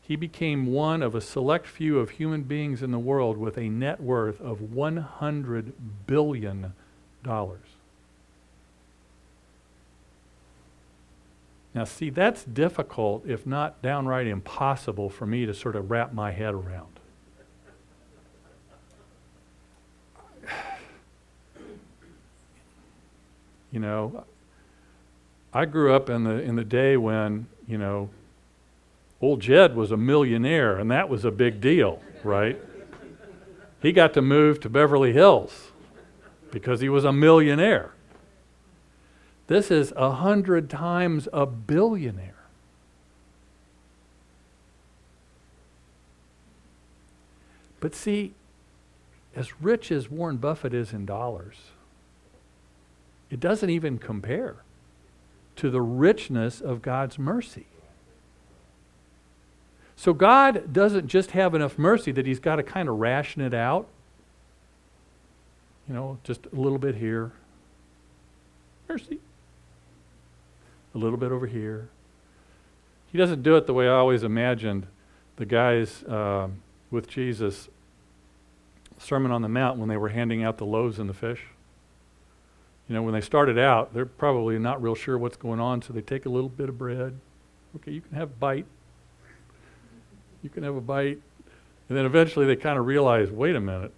He 0.00 0.16
became 0.16 0.66
one 0.66 1.02
of 1.02 1.14
a 1.14 1.20
select 1.20 1.66
few 1.66 1.98
of 1.98 2.10
human 2.10 2.42
beings 2.42 2.82
in 2.82 2.92
the 2.92 2.98
world 2.98 3.36
with 3.36 3.58
a 3.58 3.68
net 3.68 4.00
worth 4.00 4.40
of 4.40 4.58
$100 4.60 5.72
billion. 6.06 6.72
Now, 11.74 11.84
see, 11.84 12.10
that's 12.10 12.44
difficult, 12.44 13.26
if 13.26 13.46
not 13.46 13.82
downright 13.82 14.28
impossible, 14.28 15.10
for 15.10 15.26
me 15.26 15.44
to 15.44 15.52
sort 15.52 15.74
of 15.74 15.90
wrap 15.90 16.12
my 16.12 16.30
head 16.30 16.54
around. 16.54 17.00
You 23.72 23.80
know, 23.80 24.24
I 25.52 25.64
grew 25.64 25.92
up 25.92 26.08
in 26.08 26.22
the 26.22 26.40
in 26.40 26.54
the 26.54 26.62
day 26.62 26.96
when 26.96 27.48
you 27.66 27.78
know, 27.78 28.10
old 29.20 29.40
Jed 29.40 29.74
was 29.74 29.90
a 29.90 29.96
millionaire, 29.96 30.78
and 30.78 30.90
that 30.90 31.08
was 31.08 31.24
a 31.24 31.30
big 31.30 31.60
deal, 31.60 32.00
right? 32.22 32.60
he 33.82 33.92
got 33.92 34.14
to 34.14 34.22
move 34.22 34.60
to 34.60 34.70
Beverly 34.70 35.12
Hills 35.12 35.72
because 36.50 36.80
he 36.80 36.88
was 36.88 37.04
a 37.04 37.12
millionaire. 37.12 37.90
This 39.46 39.70
is 39.70 39.92
a 39.96 40.12
hundred 40.12 40.70
times 40.70 41.28
a 41.32 41.44
billionaire. 41.44 42.34
But 47.80 47.94
see, 47.94 48.32
as 49.36 49.60
rich 49.60 49.92
as 49.92 50.10
Warren 50.10 50.38
Buffett 50.38 50.72
is 50.72 50.94
in 50.94 51.04
dollars, 51.04 51.56
it 53.30 53.40
doesn't 53.40 53.68
even 53.68 53.98
compare 53.98 54.56
to 55.56 55.70
the 55.70 55.82
richness 55.82 56.62
of 56.62 56.80
God's 56.80 57.18
mercy. 57.18 57.66
So 59.96 60.14
God 60.14 60.72
doesn't 60.72 61.08
just 61.08 61.32
have 61.32 61.54
enough 61.54 61.78
mercy 61.78 62.10
that 62.12 62.26
He's 62.26 62.40
got 62.40 62.56
to 62.56 62.62
kind 62.62 62.88
of 62.88 62.98
ration 62.98 63.42
it 63.42 63.54
out. 63.54 63.86
You 65.86 65.94
know, 65.94 66.18
just 66.24 66.46
a 66.46 66.56
little 66.56 66.78
bit 66.78 66.96
here. 66.96 67.32
Mercy 68.88 69.20
a 70.94 70.98
little 70.98 71.18
bit 71.18 71.32
over 71.32 71.46
here. 71.46 71.88
He 73.10 73.18
doesn't 73.18 73.42
do 73.42 73.56
it 73.56 73.66
the 73.66 73.74
way 73.74 73.88
I 73.88 73.92
always 73.92 74.22
imagined 74.22 74.86
the 75.36 75.46
guys 75.46 76.04
um, 76.08 76.62
with 76.90 77.08
Jesus 77.08 77.68
Sermon 78.98 79.32
on 79.32 79.42
the 79.42 79.48
Mount 79.48 79.78
when 79.78 79.88
they 79.88 79.96
were 79.96 80.08
handing 80.08 80.42
out 80.42 80.58
the 80.58 80.66
loaves 80.66 80.98
and 80.98 81.08
the 81.08 81.14
fish. 81.14 81.42
You 82.88 82.94
know, 82.94 83.02
when 83.02 83.14
they 83.14 83.20
started 83.20 83.58
out, 83.58 83.94
they're 83.94 84.06
probably 84.06 84.58
not 84.58 84.82
real 84.82 84.94
sure 84.94 85.16
what's 85.16 85.36
going 85.36 85.60
on, 85.60 85.82
so 85.82 85.92
they 85.92 86.02
take 86.02 86.26
a 86.26 86.28
little 86.28 86.48
bit 86.48 86.68
of 86.68 86.78
bread. 86.78 87.18
Okay, 87.76 87.92
you 87.92 88.00
can 88.00 88.16
have 88.16 88.30
a 88.30 88.34
bite. 88.34 88.66
You 90.42 90.50
can 90.50 90.62
have 90.62 90.76
a 90.76 90.80
bite. 90.80 91.18
And 91.88 91.98
then 91.98 92.04
eventually 92.04 92.46
they 92.46 92.56
kind 92.56 92.78
of 92.78 92.86
realize 92.86 93.30
wait 93.30 93.56
a 93.56 93.60
minute, 93.60 93.92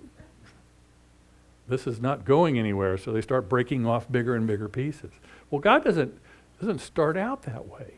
this 1.69 1.87
is 1.87 2.01
not 2.01 2.25
going 2.25 2.59
anywhere, 2.59 2.97
so 2.97 3.13
they 3.13 3.21
start 3.21 3.49
breaking 3.49 3.87
off 3.87 4.11
bigger 4.11 4.37
and 4.37 4.47
bigger 4.47 4.69
pieces. 4.69 5.11
Well, 5.51 5.61
God 5.61 5.85
doesn't 5.85 6.17
doesn't 6.61 6.81
start 6.81 7.17
out 7.17 7.43
that 7.43 7.67
way. 7.67 7.95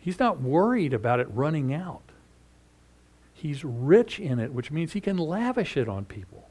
He's 0.00 0.18
not 0.18 0.40
worried 0.40 0.92
about 0.92 1.20
it 1.20 1.28
running 1.30 1.72
out. 1.74 2.02
He's 3.34 3.64
rich 3.64 4.18
in 4.18 4.38
it, 4.38 4.52
which 4.52 4.70
means 4.70 4.92
he 4.92 5.00
can 5.00 5.16
lavish 5.16 5.76
it 5.76 5.88
on 5.88 6.04
people. 6.04 6.48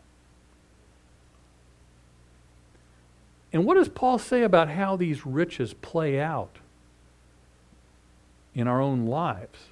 And 3.52 3.66
what 3.66 3.76
does 3.76 3.90
Paul 3.90 4.20
say 4.20 4.44
about 4.44 4.70
how 4.70 4.96
these 4.96 5.26
riches 5.26 5.74
play 5.74 6.20
out 6.20 6.58
in 8.54 8.68
our 8.68 8.82
own 8.82 9.06
lives? 9.06 9.70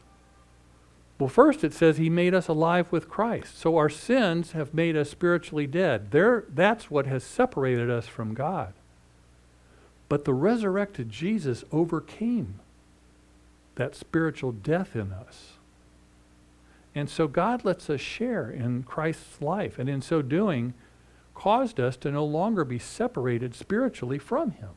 Well, 1.19 1.29
first 1.29 1.63
it 1.63 1.73
says 1.73 1.97
he 1.97 2.09
made 2.09 2.33
us 2.33 2.47
alive 2.47 2.91
with 2.91 3.09
Christ. 3.09 3.57
So 3.57 3.77
our 3.77 3.89
sins 3.89 4.51
have 4.51 4.73
made 4.73 4.95
us 4.95 5.09
spiritually 5.09 5.67
dead. 5.67 6.11
There, 6.11 6.45
that's 6.49 6.91
what 6.91 7.07
has 7.07 7.23
separated 7.23 7.89
us 7.89 8.07
from 8.07 8.33
God. 8.33 8.73
But 10.09 10.25
the 10.25 10.33
resurrected 10.33 11.09
Jesus 11.09 11.63
overcame 11.71 12.59
that 13.75 13.95
spiritual 13.95 14.51
death 14.51 14.95
in 14.95 15.11
us. 15.11 15.53
And 16.95 17.09
so 17.09 17.27
God 17.27 17.63
lets 17.63 17.89
us 17.89 18.01
share 18.01 18.49
in 18.49 18.83
Christ's 18.83 19.41
life, 19.41 19.77
and 19.77 19.87
in 19.87 20.01
so 20.01 20.21
doing, 20.21 20.73
caused 21.35 21.79
us 21.79 21.95
to 21.97 22.11
no 22.11 22.25
longer 22.25 22.63
be 22.63 22.79
separated 22.79 23.53
spiritually 23.53 24.17
from 24.17 24.51
Him. 24.51 24.69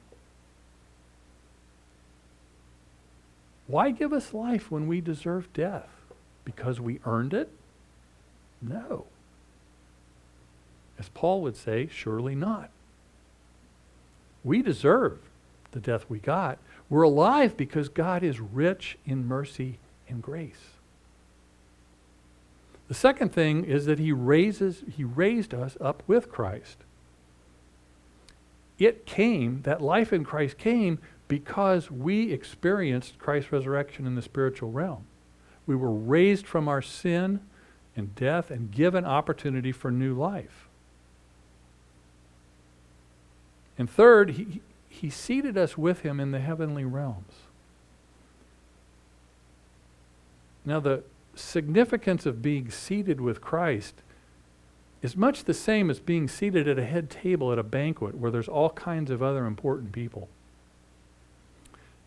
Why 3.66 3.90
give 3.90 4.12
us 4.12 4.34
life 4.34 4.70
when 4.70 4.86
we 4.86 5.00
deserve 5.00 5.50
death? 5.54 5.88
Because 6.44 6.80
we 6.80 7.00
earned 7.06 7.32
it? 7.32 7.48
No. 8.60 9.06
As 10.98 11.08
Paul 11.08 11.40
would 11.40 11.56
say, 11.56 11.88
surely 11.90 12.34
not. 12.34 12.70
We 14.44 14.62
deserve 14.62 15.18
the 15.72 15.80
death 15.80 16.06
we 16.08 16.18
got. 16.18 16.58
We're 16.88 17.02
alive 17.02 17.56
because 17.56 17.88
God 17.88 18.22
is 18.22 18.40
rich 18.40 18.98
in 19.04 19.26
mercy 19.26 19.78
and 20.08 20.22
grace. 20.22 20.70
The 22.88 22.94
second 22.94 23.32
thing 23.32 23.64
is 23.64 23.86
that 23.86 24.00
he 24.00 24.10
raises 24.10 24.82
he 24.96 25.04
raised 25.04 25.54
us 25.54 25.76
up 25.80 26.02
with 26.08 26.28
Christ. 26.28 26.78
It 28.78 29.06
came, 29.06 29.62
that 29.62 29.82
life 29.82 30.12
in 30.12 30.24
Christ 30.24 30.58
came 30.58 30.98
because 31.28 31.90
we 31.90 32.32
experienced 32.32 33.18
Christ's 33.18 33.52
resurrection 33.52 34.06
in 34.06 34.16
the 34.16 34.22
spiritual 34.22 34.72
realm. 34.72 35.04
We 35.66 35.76
were 35.76 35.92
raised 35.92 36.46
from 36.46 36.66
our 36.66 36.82
sin 36.82 37.40
and 37.94 38.14
death 38.16 38.50
and 38.50 38.72
given 38.72 39.04
opportunity 39.04 39.70
for 39.70 39.90
new 39.92 40.14
life. 40.14 40.69
And 43.80 43.88
third, 43.88 44.32
he, 44.32 44.60
he 44.90 45.08
seated 45.08 45.56
us 45.56 45.78
with 45.78 46.02
him 46.02 46.20
in 46.20 46.32
the 46.32 46.38
heavenly 46.38 46.84
realms. 46.84 47.32
Now, 50.66 50.80
the 50.80 51.02
significance 51.34 52.26
of 52.26 52.42
being 52.42 52.70
seated 52.70 53.22
with 53.22 53.40
Christ 53.40 54.02
is 55.00 55.16
much 55.16 55.44
the 55.44 55.54
same 55.54 55.88
as 55.88 55.98
being 55.98 56.28
seated 56.28 56.68
at 56.68 56.78
a 56.78 56.84
head 56.84 57.08
table 57.08 57.52
at 57.52 57.58
a 57.58 57.62
banquet 57.62 58.18
where 58.18 58.30
there's 58.30 58.48
all 58.48 58.68
kinds 58.68 59.10
of 59.10 59.22
other 59.22 59.46
important 59.46 59.92
people. 59.92 60.28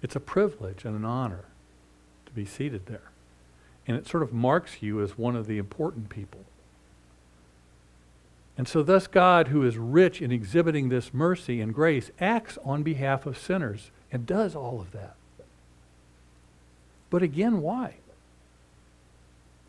It's 0.03 0.15
a 0.15 0.19
privilege 0.19 0.85
and 0.85 0.95
an 0.95 1.05
honor 1.05 1.45
to 2.27 2.31
be 2.33 2.45
seated 2.45 2.85
there. 2.85 3.09
And 3.87 3.97
it 3.97 4.07
sort 4.07 4.21
of 4.21 4.31
marks 4.31 4.83
you 4.83 5.01
as 5.01 5.17
one 5.17 5.35
of 5.35 5.47
the 5.47 5.57
important 5.57 6.09
people. 6.09 6.45
And 8.57 8.67
so, 8.67 8.83
thus, 8.83 9.07
God, 9.07 9.47
who 9.47 9.63
is 9.63 9.77
rich 9.77 10.21
in 10.21 10.31
exhibiting 10.31 10.89
this 10.89 11.13
mercy 11.13 11.59
and 11.59 11.73
grace, 11.73 12.11
acts 12.19 12.57
on 12.63 12.83
behalf 12.83 13.25
of 13.25 13.37
sinners 13.37 13.89
and 14.11 14.25
does 14.25 14.55
all 14.55 14.79
of 14.79 14.91
that. 14.91 15.15
But 17.09 17.23
again, 17.23 17.61
why? 17.61 17.95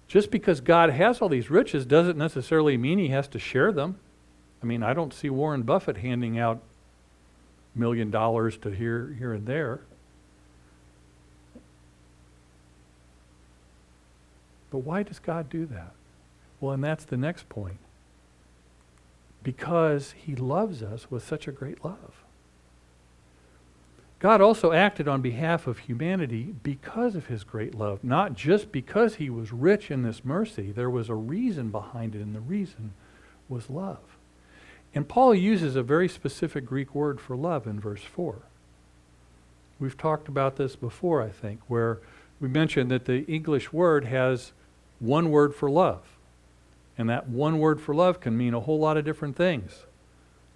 Just 0.06 0.30
because 0.30 0.60
God 0.60 0.90
has 0.90 1.20
all 1.20 1.30
these 1.30 1.50
riches 1.50 1.86
doesn't 1.86 2.18
necessarily 2.18 2.76
mean 2.76 2.98
he 2.98 3.08
has 3.08 3.26
to 3.28 3.38
share 3.38 3.72
them. 3.72 3.98
I 4.62 4.66
mean, 4.66 4.82
I 4.82 4.92
don't 4.92 5.14
see 5.14 5.30
Warren 5.30 5.62
Buffett 5.62 5.98
handing 5.98 6.38
out 6.38 6.60
million 7.74 8.10
dollars 8.10 8.56
to 8.58 8.70
here, 8.70 9.14
here 9.18 9.32
and 9.32 9.46
there. 9.46 9.80
But 14.70 14.78
why 14.78 15.02
does 15.02 15.18
God 15.18 15.48
do 15.48 15.66
that? 15.66 15.92
Well, 16.60 16.72
and 16.72 16.84
that's 16.84 17.04
the 17.04 17.16
next 17.16 17.48
point 17.48 17.78
because 19.44 20.14
he 20.16 20.34
loves 20.34 20.82
us 20.82 21.10
with 21.10 21.24
such 21.24 21.46
a 21.46 21.52
great 21.52 21.84
love. 21.84 22.24
God 24.18 24.40
also 24.40 24.72
acted 24.72 25.06
on 25.06 25.20
behalf 25.20 25.66
of 25.66 25.80
humanity 25.80 26.54
because 26.62 27.14
of 27.14 27.26
his 27.26 27.44
great 27.44 27.74
love, 27.74 28.02
not 28.02 28.32
just 28.32 28.72
because 28.72 29.16
he 29.16 29.28
was 29.28 29.52
rich 29.52 29.90
in 29.90 30.02
this 30.02 30.24
mercy. 30.24 30.72
There 30.72 30.88
was 30.88 31.10
a 31.10 31.14
reason 31.14 31.70
behind 31.70 32.14
it, 32.14 32.22
and 32.22 32.34
the 32.34 32.40
reason 32.40 32.94
was 33.50 33.68
love. 33.68 34.16
And 34.94 35.06
Paul 35.06 35.34
uses 35.34 35.76
a 35.76 35.82
very 35.82 36.08
specific 36.08 36.64
Greek 36.64 36.94
word 36.94 37.20
for 37.20 37.36
love 37.36 37.66
in 37.66 37.78
verse 37.78 38.02
4. 38.02 38.38
We've 39.78 39.98
talked 39.98 40.28
about 40.28 40.56
this 40.56 40.74
before, 40.74 41.20
I 41.20 41.28
think, 41.28 41.60
where 41.68 41.98
we 42.40 42.48
mentioned 42.48 42.90
that 42.90 43.04
the 43.04 43.24
English 43.26 43.74
word 43.74 44.06
has 44.06 44.52
one 45.00 45.30
word 45.30 45.54
for 45.54 45.68
love. 45.68 46.13
And 46.96 47.08
that 47.10 47.28
one 47.28 47.58
word 47.58 47.80
for 47.80 47.94
love 47.94 48.20
can 48.20 48.36
mean 48.36 48.54
a 48.54 48.60
whole 48.60 48.78
lot 48.78 48.96
of 48.96 49.04
different 49.04 49.36
things. 49.36 49.84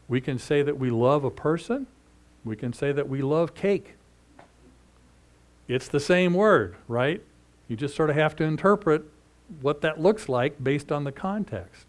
We 0.07 0.21
can 0.21 0.39
say 0.39 0.63
that 0.63 0.79
we 0.79 0.91
love 0.91 1.25
a 1.25 1.31
person, 1.31 1.87
we 2.45 2.57
can 2.57 2.73
say 2.73 2.93
that 2.93 3.09
we 3.09 3.21
love 3.23 3.55
cake. 3.55 3.95
It's 5.67 5.89
the 5.89 6.01
same 6.01 6.33
word, 6.33 6.77
right? 6.87 7.23
You 7.69 7.77
just 7.77 7.95
sort 7.95 8.09
of 8.09 8.17
have 8.17 8.35
to 8.37 8.45
interpret 8.45 9.05
what 9.61 9.83
that 9.83 10.01
looks 10.01 10.29
like 10.29 10.63
based 10.63 10.91
on 10.91 11.05
the 11.05 11.13
context. 11.13 11.87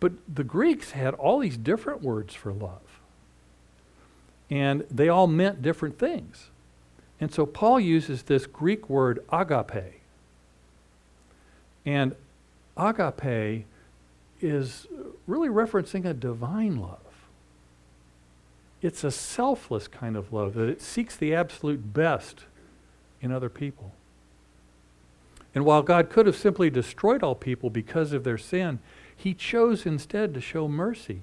But 0.00 0.12
the 0.32 0.44
Greeks 0.44 0.90
had 0.90 1.14
all 1.14 1.38
these 1.38 1.56
different 1.56 2.02
words 2.02 2.34
for 2.34 2.52
love. 2.52 2.80
And 4.50 4.84
they 4.90 5.08
all 5.08 5.26
meant 5.26 5.62
different 5.62 5.98
things. 5.98 6.50
And 7.20 7.32
so 7.32 7.46
Paul 7.46 7.80
uses 7.80 8.24
this 8.24 8.46
Greek 8.46 8.90
word 8.90 9.24
agape. 9.32 10.00
And 11.86 12.14
agape 12.76 13.66
is 14.40 14.86
really 15.26 15.48
referencing 15.48 16.04
a 16.04 16.14
divine 16.14 16.76
love. 16.76 16.98
It's 18.80 19.04
a 19.04 19.10
selfless 19.10 19.86
kind 19.86 20.16
of 20.16 20.32
love 20.32 20.54
that 20.54 20.68
it 20.68 20.82
seeks 20.82 21.16
the 21.16 21.34
absolute 21.34 21.92
best 21.92 22.44
in 23.20 23.30
other 23.30 23.48
people. 23.48 23.92
And 25.54 25.64
while 25.64 25.82
God 25.82 26.10
could 26.10 26.26
have 26.26 26.36
simply 26.36 26.70
destroyed 26.70 27.22
all 27.22 27.34
people 27.34 27.70
because 27.70 28.12
of 28.12 28.24
their 28.24 28.38
sin, 28.38 28.80
he 29.14 29.34
chose 29.34 29.86
instead 29.86 30.34
to 30.34 30.40
show 30.40 30.66
mercy. 30.66 31.22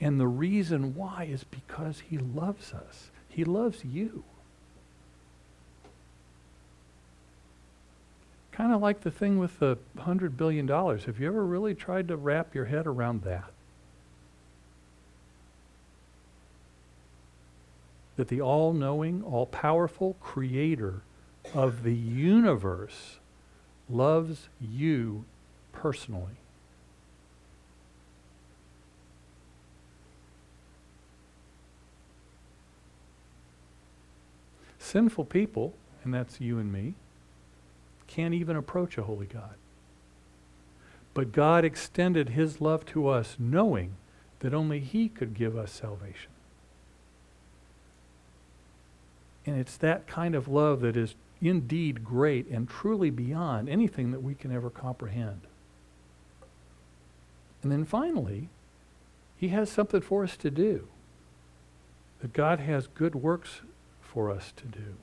And 0.00 0.18
the 0.18 0.26
reason 0.26 0.94
why 0.94 1.28
is 1.30 1.44
because 1.44 2.02
he 2.08 2.18
loves 2.18 2.72
us. 2.72 3.10
He 3.28 3.44
loves 3.44 3.84
you. 3.84 4.24
Kind 8.56 8.72
of 8.72 8.80
like 8.80 9.02
the 9.02 9.10
thing 9.10 9.38
with 9.38 9.58
the 9.58 9.76
$100 9.98 10.34
billion. 10.34 10.66
Have 10.66 11.20
you 11.20 11.26
ever 11.26 11.44
really 11.44 11.74
tried 11.74 12.08
to 12.08 12.16
wrap 12.16 12.54
your 12.54 12.64
head 12.64 12.86
around 12.86 13.22
that? 13.24 13.50
That 18.16 18.28
the 18.28 18.40
all 18.40 18.72
knowing, 18.72 19.22
all 19.22 19.44
powerful 19.44 20.16
creator 20.22 21.02
of 21.52 21.82
the 21.82 21.94
universe 21.94 23.18
loves 23.90 24.48
you 24.58 25.26
personally. 25.72 26.38
Sinful 34.78 35.26
people, 35.26 35.74
and 36.04 36.14
that's 36.14 36.40
you 36.40 36.58
and 36.58 36.72
me, 36.72 36.94
can't 38.16 38.32
even 38.32 38.56
approach 38.56 38.96
a 38.96 39.02
holy 39.02 39.26
God. 39.26 39.56
But 41.12 41.32
God 41.32 41.66
extended 41.66 42.30
his 42.30 42.62
love 42.62 42.86
to 42.86 43.08
us 43.08 43.36
knowing 43.38 43.96
that 44.40 44.54
only 44.54 44.80
he 44.80 45.10
could 45.10 45.34
give 45.34 45.54
us 45.54 45.70
salvation. 45.70 46.30
And 49.44 49.60
it's 49.60 49.76
that 49.76 50.06
kind 50.06 50.34
of 50.34 50.48
love 50.48 50.80
that 50.80 50.96
is 50.96 51.14
indeed 51.42 52.04
great 52.04 52.48
and 52.48 52.66
truly 52.66 53.10
beyond 53.10 53.68
anything 53.68 54.12
that 54.12 54.22
we 54.22 54.34
can 54.34 54.50
ever 54.50 54.70
comprehend. 54.70 55.42
And 57.62 57.70
then 57.70 57.84
finally, 57.84 58.48
he 59.36 59.48
has 59.48 59.70
something 59.70 60.00
for 60.00 60.24
us 60.24 60.38
to 60.38 60.50
do. 60.50 60.88
That 62.20 62.32
God 62.32 62.60
has 62.60 62.86
good 62.86 63.14
works 63.14 63.60
for 64.00 64.30
us 64.30 64.54
to 64.56 64.64
do. 64.64 64.94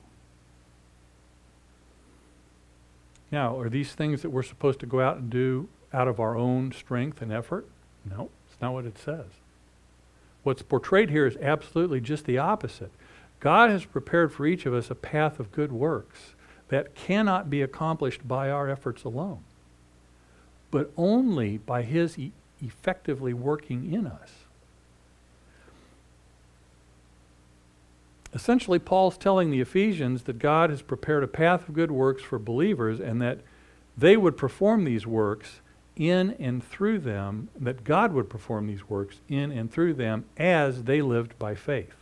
Now, 3.34 3.58
are 3.58 3.68
these 3.68 3.94
things 3.94 4.22
that 4.22 4.30
we're 4.30 4.44
supposed 4.44 4.78
to 4.78 4.86
go 4.86 5.00
out 5.00 5.16
and 5.16 5.28
do 5.28 5.68
out 5.92 6.06
of 6.06 6.20
our 6.20 6.36
own 6.36 6.70
strength 6.70 7.20
and 7.20 7.32
effort? 7.32 7.66
No, 8.08 8.30
it's 8.46 8.60
not 8.60 8.72
what 8.72 8.84
it 8.84 8.96
says. 8.96 9.26
What's 10.44 10.62
portrayed 10.62 11.10
here 11.10 11.26
is 11.26 11.36
absolutely 11.38 12.00
just 12.00 12.26
the 12.26 12.38
opposite. 12.38 12.92
God 13.40 13.70
has 13.70 13.86
prepared 13.86 14.32
for 14.32 14.46
each 14.46 14.66
of 14.66 14.72
us 14.72 14.88
a 14.88 14.94
path 14.94 15.40
of 15.40 15.50
good 15.50 15.72
works 15.72 16.36
that 16.68 16.94
cannot 16.94 17.50
be 17.50 17.60
accomplished 17.60 18.28
by 18.28 18.50
our 18.50 18.70
efforts 18.70 19.02
alone, 19.02 19.42
but 20.70 20.92
only 20.96 21.58
by 21.58 21.82
His 21.82 22.16
e- 22.16 22.30
effectively 22.62 23.34
working 23.34 23.92
in 23.92 24.06
us. 24.06 24.43
Essentially, 28.34 28.80
Paul's 28.80 29.16
telling 29.16 29.50
the 29.50 29.60
Ephesians 29.60 30.24
that 30.24 30.40
God 30.40 30.70
has 30.70 30.82
prepared 30.82 31.22
a 31.22 31.28
path 31.28 31.68
of 31.68 31.74
good 31.74 31.92
works 31.92 32.22
for 32.22 32.38
believers 32.38 32.98
and 32.98 33.22
that 33.22 33.38
they 33.96 34.16
would 34.16 34.36
perform 34.36 34.84
these 34.84 35.06
works 35.06 35.60
in 35.96 36.32
and 36.40 36.62
through 36.62 36.98
them, 36.98 37.48
that 37.54 37.84
God 37.84 38.12
would 38.12 38.28
perform 38.28 38.66
these 38.66 38.88
works 38.88 39.20
in 39.28 39.52
and 39.52 39.70
through 39.70 39.94
them 39.94 40.24
as 40.36 40.82
they 40.82 41.00
lived 41.00 41.38
by 41.38 41.54
faith. 41.54 41.94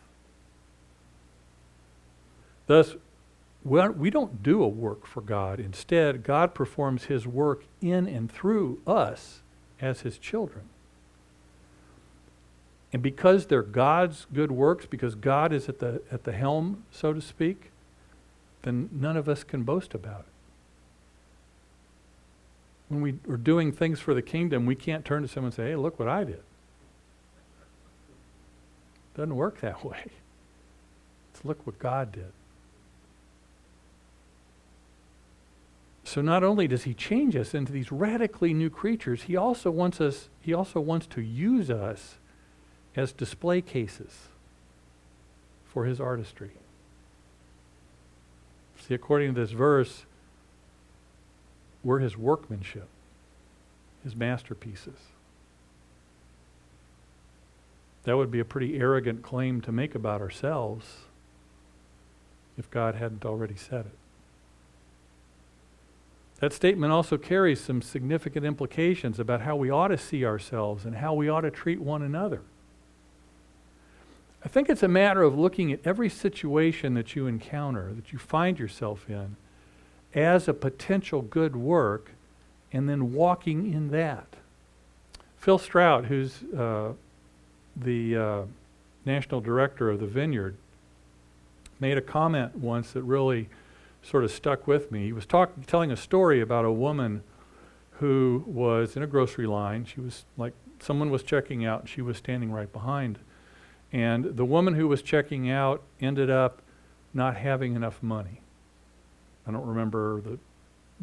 Thus, 2.65 2.95
we 3.63 4.09
don't 4.09 4.41
do 4.41 4.63
a 4.63 4.67
work 4.67 5.05
for 5.05 5.21
God. 5.21 5.59
Instead, 5.59 6.23
God 6.23 6.55
performs 6.55 7.05
his 7.05 7.27
work 7.27 7.65
in 7.79 8.07
and 8.07 8.31
through 8.31 8.81
us 8.87 9.43
as 9.79 10.01
his 10.01 10.17
children. 10.17 10.63
And 12.93 13.01
because 13.01 13.47
they're 13.47 13.63
God's 13.63 14.27
good 14.31 14.51
works, 14.51 14.85
because 14.85 15.15
God 15.15 15.51
is 15.51 15.67
at 15.67 15.79
the, 15.79 16.03
at 16.11 16.23
the 16.25 16.31
helm, 16.31 16.83
so 16.91 17.11
to 17.11 17.19
speak, 17.21 17.71
then 18.61 18.87
none 18.93 19.17
of 19.17 19.27
us 19.27 19.43
can 19.43 19.63
boast 19.63 19.95
about 19.95 20.19
it. 20.21 20.25
When 22.89 23.01
we 23.01 23.15
are 23.27 23.37
doing 23.37 23.71
things 23.71 23.99
for 23.99 24.13
the 24.13 24.21
kingdom, 24.21 24.67
we 24.67 24.75
can't 24.75 25.03
turn 25.03 25.23
to 25.23 25.27
someone 25.27 25.47
and 25.47 25.55
say, 25.55 25.69
hey, 25.69 25.75
look 25.75 25.97
what 25.97 26.07
I 26.07 26.23
did. 26.23 26.35
It 26.35 26.43
doesn't 29.17 29.35
work 29.35 29.59
that 29.61 29.83
way. 29.89 30.05
It's 31.33 31.43
look 31.43 31.65
what 31.65 31.79
God 31.79 32.11
did. 32.11 32.31
So 36.03 36.21
not 36.21 36.43
only 36.43 36.67
does 36.67 36.83
he 36.83 36.93
change 36.93 37.35
us 37.35 37.55
into 37.55 37.71
these 37.71 37.91
radically 37.91 38.53
new 38.53 38.69
creatures, 38.69 39.23
he 39.23 39.35
also 39.35 39.71
wants 39.71 39.99
us 39.99 40.29
he 40.41 40.53
also 40.53 40.79
wants 40.79 41.07
to 41.07 41.21
use 41.21 41.71
us 41.71 42.17
as 42.95 43.11
display 43.11 43.61
cases 43.61 44.27
for 45.65 45.85
his 45.85 45.99
artistry. 45.99 46.51
See, 48.79 48.93
according 48.93 49.33
to 49.33 49.41
this 49.41 49.51
verse, 49.51 50.05
we're 51.83 51.99
his 51.99 52.17
workmanship, 52.17 52.87
his 54.03 54.15
masterpieces. 54.15 54.99
That 58.03 58.17
would 58.17 58.31
be 58.31 58.39
a 58.39 58.45
pretty 58.45 58.77
arrogant 58.77 59.23
claim 59.23 59.61
to 59.61 59.71
make 59.71 59.95
about 59.95 60.21
ourselves 60.21 60.85
if 62.57 62.69
God 62.69 62.95
hadn't 62.95 63.25
already 63.25 63.55
said 63.55 63.85
it. 63.85 63.97
That 66.39 66.51
statement 66.51 66.91
also 66.91 67.17
carries 67.17 67.61
some 67.61 67.81
significant 67.81 68.45
implications 68.45 69.17
about 69.17 69.41
how 69.41 69.55
we 69.55 69.69
ought 69.69 69.87
to 69.87 69.97
see 69.97 70.25
ourselves 70.25 70.83
and 70.83 70.97
how 70.97 71.13
we 71.13 71.29
ought 71.29 71.41
to 71.41 71.51
treat 71.51 71.79
one 71.79 72.01
another. 72.01 72.41
I 74.43 74.49
think 74.49 74.69
it's 74.69 74.83
a 74.83 74.87
matter 74.89 75.23
of 75.23 75.37
looking 75.37 75.71
at 75.71 75.79
every 75.85 76.09
situation 76.09 76.95
that 76.95 77.15
you 77.15 77.27
encounter, 77.27 77.93
that 77.93 78.11
you 78.11 78.19
find 78.19 78.59
yourself 78.59 79.09
in, 79.09 79.37
as 80.13 80.47
a 80.47 80.53
potential 80.53 81.21
good 81.21 81.55
work, 81.55 82.11
and 82.71 82.89
then 82.89 83.13
walking 83.13 83.71
in 83.71 83.89
that. 83.91 84.27
Phil 85.37 85.57
Strout, 85.57 86.05
who's 86.05 86.43
uh, 86.57 86.93
the 87.75 88.17
uh, 88.17 88.41
national 89.05 89.41
director 89.41 89.89
of 89.89 89.99
the 89.99 90.07
Vineyard, 90.07 90.55
made 91.79 91.97
a 91.97 92.01
comment 92.01 92.57
once 92.57 92.91
that 92.91 93.03
really 93.03 93.49
sort 94.01 94.23
of 94.23 94.31
stuck 94.31 94.67
with 94.67 94.91
me. 94.91 95.05
He 95.05 95.13
was 95.13 95.25
talk, 95.25 95.51
telling 95.67 95.91
a 95.91 95.97
story 95.97 96.41
about 96.41 96.65
a 96.65 96.71
woman 96.71 97.23
who 97.99 98.43
was 98.45 98.97
in 98.97 99.03
a 99.03 99.07
grocery 99.07 99.47
line. 99.47 99.85
She 99.85 100.01
was 100.01 100.25
like, 100.37 100.53
someone 100.79 101.09
was 101.09 101.23
checking 101.23 101.65
out, 101.65 101.81
and 101.81 101.89
she 101.89 102.01
was 102.01 102.17
standing 102.17 102.51
right 102.51 102.71
behind. 102.71 103.19
And 103.93 104.35
the 104.35 104.43
woman 104.43 104.73
who 104.73 104.87
was 104.87 105.03
checking 105.03 105.49
out 105.49 105.83
ended 106.01 106.29
up 106.29 106.61
not 107.13 107.37
having 107.37 107.75
enough 107.75 108.01
money. 108.01 108.41
I 109.47 109.51
don't 109.51 109.67
remember 109.67 110.19
the 110.19 110.39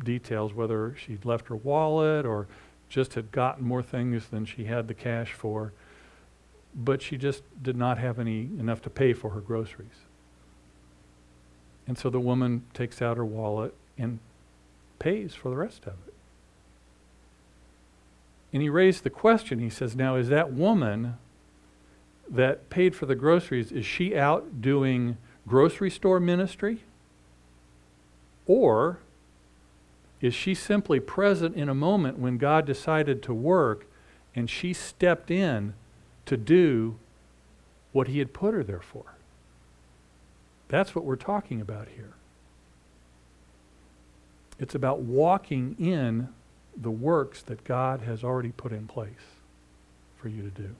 details, 0.03 0.53
whether 0.53 0.97
she'd 0.97 1.25
left 1.25 1.47
her 1.49 1.57
wallet 1.57 2.27
or 2.27 2.49
just 2.89 3.15
had 3.15 3.31
gotten 3.31 3.65
more 3.65 3.83
things 3.83 4.27
than 4.29 4.45
she 4.45 4.65
had 4.65 4.89
the 4.89 4.95
cash 4.95 5.33
for, 5.33 5.73
but 6.75 7.01
she 7.01 7.17
just 7.17 7.45
did 7.63 7.77
not 7.77 7.99
have 7.99 8.19
any 8.19 8.41
enough 8.59 8.83
to 8.83 8.91
pay 8.91 9.13
for 9.13 9.31
her 9.31 9.41
groceries. 9.41 10.07
And 11.87 11.97
so 11.97 12.11
the 12.11 12.21
woman 12.21 12.65
takes 12.75 13.01
out 13.01 13.17
her 13.17 13.25
wallet 13.25 13.75
and 13.97 14.19
pays 14.99 15.35
for 15.35 15.49
the 15.49 15.57
rest 15.57 15.85
of 15.85 15.95
it. 16.07 16.15
And 18.53 18.63
he 18.63 18.69
raised 18.69 19.05
the 19.05 19.11
question, 19.11 19.61
he 19.61 19.71
says, 19.71 19.95
now 19.95 20.17
is 20.17 20.29
that 20.29 20.53
woman 20.53 21.19
that 22.31 22.71
paid 22.71 22.95
for 22.95 23.07
the 23.07 23.17
groceries, 23.17 23.73
is 23.73 23.85
she 23.85 24.17
out 24.17 24.63
doing 24.63 25.17
grocery 25.47 25.91
store 25.91 26.21
ministry? 26.21 26.85
Or 28.47 29.01
is 30.21 30.35
she 30.35 30.55
simply 30.55 31.01
present 31.01 31.57
in 31.57 31.69
a 31.69 31.75
moment 31.75 32.19
when 32.19 32.39
God 32.39 32.67
decided 32.67 33.23
to 33.25 33.35
work 33.35 33.87
and 34.35 34.49
she 34.49 34.73
stepped 34.73 35.31
in 35.31 35.75
to 36.27 36.37
do 36.37 36.97
what 37.93 38.07
he 38.07 38.19
had 38.19 38.33
put 38.33 38.55
her 38.55 38.63
there 38.63 38.81
for? 38.81 39.15
That's 40.69 40.95
what 40.95 41.05
we're 41.05 41.17
talking 41.17 41.61
about 41.61 41.89
here. 41.89 42.13
It's 44.59 44.75
about 44.75 45.01
walking 45.01 45.75
in 45.79 46.29
the 46.77 46.91
works 46.91 47.43
that 47.43 47.65
God 47.65 48.03
has 48.03 48.23
already 48.23 48.53
put 48.53 48.73
in 48.73 48.87
place 48.87 49.09
for 50.17 50.29
you 50.29 50.43
to 50.43 50.51
do. 50.51 50.77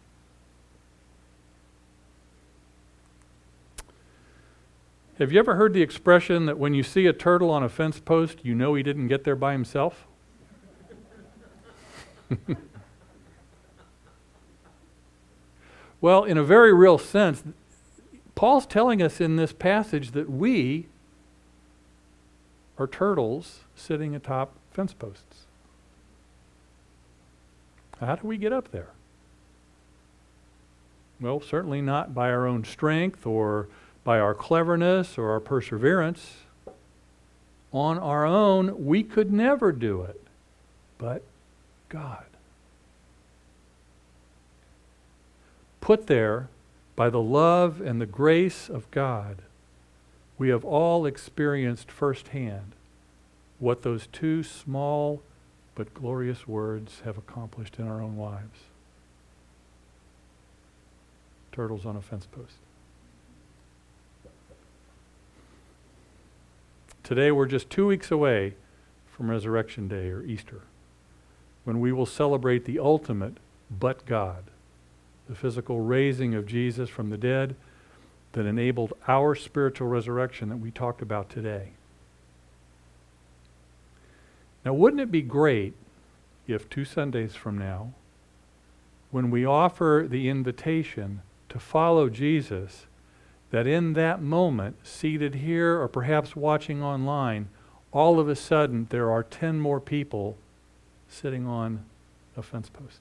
Have 5.21 5.31
you 5.33 5.39
ever 5.39 5.55
heard 5.57 5.75
the 5.75 5.83
expression 5.83 6.47
that 6.47 6.59
when 6.59 6.73
you 6.73 6.83
see 6.83 7.05
a 7.07 7.13
turtle 7.13 7.51
on 7.51 7.63
a 7.63 7.69
fence 7.69 8.01
post, 8.01 8.39
you 8.43 8.55
know 8.55 8.75
he 8.75 8.83
didn't 8.83 9.09
get 9.09 9.25
there 9.25 9.37
by 9.37 9.53
himself? 9.53 10.07
well, 16.01 16.25
in 16.25 16.39
a 16.39 16.43
very 16.43 16.73
real 16.73 16.97
sense, 16.97 17.45
Paul's 18.35 18.65
telling 18.65 19.03
us 19.03 19.21
in 19.21 19.37
this 19.37 19.53
passage 19.53 20.13
that 20.13 20.31
we 20.31 20.87
are 22.79 22.87
turtles 22.87 23.61
sitting 23.77 24.15
atop 24.15 24.55
fence 24.71 24.95
posts. 24.95 25.45
How 28.01 28.17
do 28.17 28.27
we 28.27 28.39
get 28.39 28.55
up 28.55 28.73
there? 28.73 28.89
Well, 31.21 31.43
certainly 31.43 31.83
not 31.83 32.15
by 32.15 32.31
our 32.31 32.47
own 32.47 32.65
strength 32.65 33.27
or 33.27 33.69
by 34.05 34.19
our 34.19 34.35
cleverness 34.35 35.19
or 35.19 35.31
our 35.31 35.41
perseverance. 35.41 36.37
On 37.73 37.99
our 37.99 38.27
own, 38.27 38.85
we 38.85 39.03
could 39.03 39.33
never 39.33 39.71
do 39.71 40.03
it, 40.03 40.21
but 40.99 41.23
God. 41.89 42.25
Put 45.81 46.07
there 46.07 46.49
by 46.97 47.11
the 47.11 47.21
love 47.21 47.81
and 47.81 48.01
the 48.01 48.07
grace 48.07 48.69
of 48.69 48.91
God, 48.91 49.39
we 50.39 50.49
have 50.49 50.65
all 50.65 51.07
experienced 51.07 51.91
firsthand 51.91 52.73
what 53.59 53.83
those 53.83 54.07
two 54.07 54.43
small 54.43 55.23
but 55.75 55.95
glorious 55.95 56.49
words 56.49 57.03
have 57.05 57.17
accomplished 57.17 57.79
in 57.79 57.87
our 57.87 58.01
own 58.01 58.17
lives. 58.17 58.61
Turtles 61.53 61.87
on 61.87 61.97
a 61.97 62.01
fence 62.01 62.27
post. 62.27 62.57
Today, 67.11 67.33
we're 67.33 67.47
just 67.47 67.69
two 67.69 67.89
weeks 67.89 68.13
away 68.13 68.55
from 69.11 69.33
Resurrection 69.33 69.89
Day 69.89 70.11
or 70.11 70.23
Easter, 70.23 70.61
when 71.65 71.81
we 71.81 71.91
will 71.91 72.07
celebrate 72.07 72.67
the 72.67 72.79
ultimate 72.79 73.39
but 73.69 74.07
God, 74.07 74.45
the 75.29 75.35
physical 75.35 75.81
raising 75.81 76.37
of 76.37 76.47
Jesus 76.47 76.89
from 76.89 77.11
the 77.11 77.17
dead 77.17 77.57
that 78.31 78.47
enabled 78.47 78.93
our 79.09 79.35
spiritual 79.35 79.89
resurrection 79.89 80.51
that 80.51 80.59
we 80.59 80.71
talked 80.71 81.03
about 81.03 81.29
today. 81.29 81.71
Now, 84.65 84.75
wouldn't 84.75 85.03
it 85.03 85.11
be 85.11 85.21
great 85.21 85.75
if 86.47 86.71
two 86.71 86.85
Sundays 86.85 87.35
from 87.35 87.59
now, 87.59 87.93
when 89.11 89.33
we 89.33 89.45
offer 89.45 90.07
the 90.09 90.29
invitation 90.29 91.23
to 91.49 91.59
follow 91.59 92.09
Jesus, 92.09 92.87
that 93.51 93.67
in 93.67 93.95
that 93.95 94.23
moment, 94.23 94.77
seated 94.87 95.37
here 95.37 95.81
or 95.81 95.89
perhaps 95.89 96.37
watching 96.37 96.83
online, 96.83 97.49
all 97.93 98.21
of 98.21 98.29
a 98.29 98.37
sudden 98.37 98.87
there 98.91 99.11
are 99.11 99.23
10 99.23 99.59
more 99.59 99.81
people 99.81 100.37
sitting 101.09 101.47
on 101.47 101.85
a 102.37 102.43
fence 102.43 102.69
post. 102.69 103.01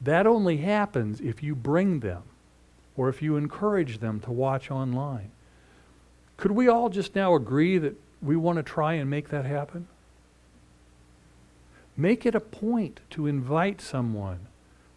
That 0.00 0.26
only 0.26 0.58
happens 0.58 1.20
if 1.20 1.42
you 1.42 1.54
bring 1.54 2.00
them 2.00 2.22
or 2.96 3.08
if 3.08 3.22
you 3.22 3.36
encourage 3.36 3.98
them 3.98 4.20
to 4.20 4.32
watch 4.32 4.70
online. 4.70 5.30
Could 6.36 6.52
we 6.52 6.68
all 6.68 6.88
just 6.88 7.14
now 7.14 7.34
agree 7.34 7.78
that 7.78 7.94
we 8.20 8.36
want 8.36 8.56
to 8.56 8.62
try 8.62 8.94
and 8.94 9.08
make 9.08 9.28
that 9.28 9.44
happen? 9.44 9.86
Make 11.96 12.26
it 12.26 12.34
a 12.34 12.40
point 12.40 13.00
to 13.10 13.26
invite 13.26 13.80
someone, 13.80 14.40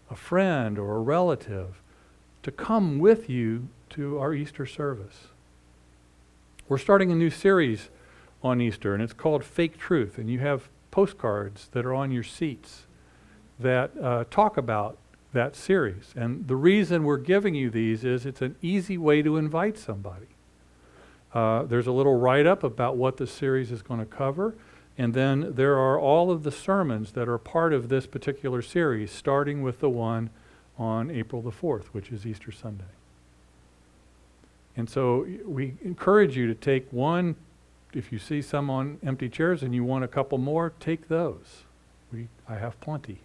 a 0.09 0.15
friend 0.15 0.79
or 0.79 0.95
a 0.95 1.01
relative, 1.01 1.81
to 2.45 2.51
come 2.51 2.99
with 2.99 3.27
you 3.27 3.69
to 3.89 4.19
our 4.19 4.31
Easter 4.31 4.67
service. 4.67 5.29
We're 6.69 6.77
starting 6.77 7.11
a 7.11 7.15
new 7.15 7.31
series 7.31 7.89
on 8.43 8.61
Easter, 8.61 8.93
and 8.93 9.01
it's 9.01 9.13
called 9.13 9.43
Fake 9.43 9.79
Truth. 9.79 10.19
And 10.19 10.29
you 10.29 10.37
have 10.41 10.69
postcards 10.91 11.69
that 11.71 11.87
are 11.87 11.93
on 11.95 12.11
your 12.11 12.21
seats 12.21 12.83
that 13.59 13.97
uh, 13.99 14.25
talk 14.29 14.57
about 14.57 14.99
that 15.33 15.55
series. 15.55 16.13
And 16.15 16.47
the 16.47 16.55
reason 16.55 17.03
we're 17.03 17.17
giving 17.17 17.55
you 17.55 17.71
these 17.71 18.03
is 18.03 18.27
it's 18.27 18.43
an 18.43 18.55
easy 18.61 18.95
way 18.95 19.23
to 19.23 19.37
invite 19.37 19.79
somebody. 19.79 20.27
Uh, 21.33 21.63
there's 21.63 21.87
a 21.87 21.91
little 21.91 22.19
write 22.19 22.45
up 22.45 22.63
about 22.63 22.95
what 22.95 23.17
the 23.17 23.25
series 23.25 23.71
is 23.71 23.81
going 23.81 24.01
to 24.01 24.05
cover. 24.05 24.53
And 24.99 25.15
then 25.15 25.55
there 25.55 25.79
are 25.79 25.99
all 25.99 26.29
of 26.29 26.43
the 26.43 26.51
sermons 26.51 27.13
that 27.13 27.27
are 27.27 27.39
part 27.39 27.73
of 27.73 27.89
this 27.89 28.05
particular 28.05 28.61
series, 28.61 29.09
starting 29.09 29.63
with 29.63 29.79
the 29.79 29.89
one 29.89 30.29
on 30.77 31.09
April 31.09 31.41
the 31.41 31.51
4th, 31.51 31.85
which 31.87 32.11
is 32.11 32.25
Easter 32.25 32.51
Sunday. 32.51 32.83
And 34.77 34.89
so 34.89 35.25
we 35.45 35.75
encourage 35.83 36.35
you 36.35 36.47
to 36.47 36.55
take 36.55 36.91
one, 36.91 37.35
if 37.93 38.11
you 38.11 38.19
see 38.19 38.41
some 38.41 38.69
on 38.69 38.99
empty 39.05 39.29
chairs 39.29 39.63
and 39.63 39.73
you 39.73 39.83
want 39.83 40.03
a 40.03 40.07
couple 40.07 40.37
more, 40.37 40.73
take 40.79 41.07
those. 41.07 41.63
We, 42.11 42.27
I 42.47 42.55
have 42.55 42.79
plenty. 42.81 43.19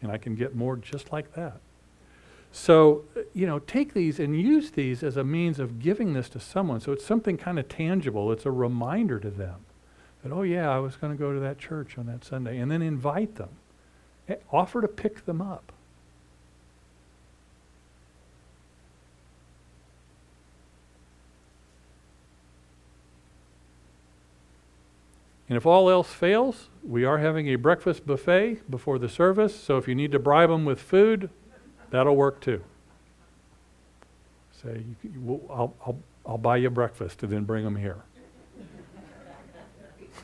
And 0.00 0.10
I 0.10 0.16
can 0.16 0.34
get 0.34 0.54
more 0.54 0.76
just 0.76 1.12
like 1.12 1.34
that. 1.34 1.60
So, 2.50 3.04
you 3.34 3.46
know, 3.46 3.58
take 3.58 3.92
these 3.92 4.18
and 4.18 4.40
use 4.40 4.70
these 4.70 5.02
as 5.02 5.18
a 5.18 5.24
means 5.24 5.58
of 5.58 5.80
giving 5.80 6.14
this 6.14 6.30
to 6.30 6.40
someone. 6.40 6.80
So 6.80 6.92
it's 6.92 7.04
something 7.04 7.36
kind 7.36 7.58
of 7.58 7.68
tangible. 7.68 8.32
It's 8.32 8.46
a 8.46 8.50
reminder 8.50 9.20
to 9.20 9.30
them 9.30 9.56
that, 10.22 10.32
oh, 10.32 10.42
yeah, 10.42 10.70
I 10.70 10.78
was 10.78 10.96
going 10.96 11.12
to 11.12 11.18
go 11.18 11.34
to 11.34 11.40
that 11.40 11.58
church 11.58 11.98
on 11.98 12.06
that 12.06 12.24
Sunday. 12.24 12.58
And 12.58 12.70
then 12.70 12.80
invite 12.80 13.34
them. 13.34 13.50
Eh, 14.28 14.36
offer 14.50 14.80
to 14.80 14.88
pick 14.88 15.26
them 15.26 15.42
up. 15.42 15.72
And 25.48 25.56
if 25.56 25.64
all 25.64 25.88
else 25.88 26.12
fails, 26.12 26.68
we 26.82 27.04
are 27.04 27.18
having 27.18 27.48
a 27.48 27.56
breakfast 27.56 28.06
buffet 28.06 28.70
before 28.70 28.98
the 28.98 29.08
service. 29.08 29.58
So 29.58 29.78
if 29.78 29.88
you 29.88 29.94
need 29.94 30.12
to 30.12 30.18
bribe 30.18 30.50
them 30.50 30.66
with 30.66 30.80
food, 30.80 31.30
that'll 31.90 32.16
work 32.16 32.40
too. 32.40 32.62
Say, 34.62 34.82
well, 35.16 35.40
I'll, 35.48 35.74
I'll, 35.86 35.98
I'll 36.26 36.38
buy 36.38 36.58
you 36.58 36.68
breakfast 36.68 37.22
and 37.22 37.32
then 37.32 37.44
bring 37.44 37.64
them 37.64 37.76
here. 37.76 38.02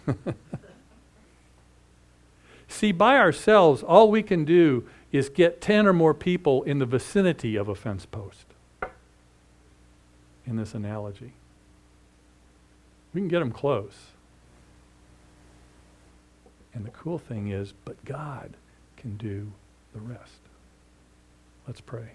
See, 2.69 2.93
by 2.93 3.17
ourselves, 3.17 3.83
all 3.83 4.11
we 4.11 4.23
can 4.23 4.45
do 4.45 4.87
is 5.13 5.29
get 5.29 5.61
10 5.61 5.87
or 5.87 5.93
more 5.93 6.13
people 6.13 6.65
in 6.65 6.81
the 6.81 6.87
vicinity 6.87 7.57
of 7.57 7.69
a 7.69 7.75
fence 7.75 8.05
post 8.05 8.47
in 10.45 10.57
this 10.57 10.75
analogy. 10.75 11.33
We 13.15 13.21
can 13.21 13.29
get 13.29 13.39
them 13.39 13.53
close. 13.53 13.95
And 16.75 16.85
the 16.85 16.91
cool 16.91 17.19
thing 17.19 17.49
is, 17.49 17.73
but 17.85 18.05
God 18.05 18.57
can 18.97 19.17
do 19.17 19.53
the 19.93 20.01
rest. 20.01 20.41
Let's 21.67 21.81
pray. 21.81 22.11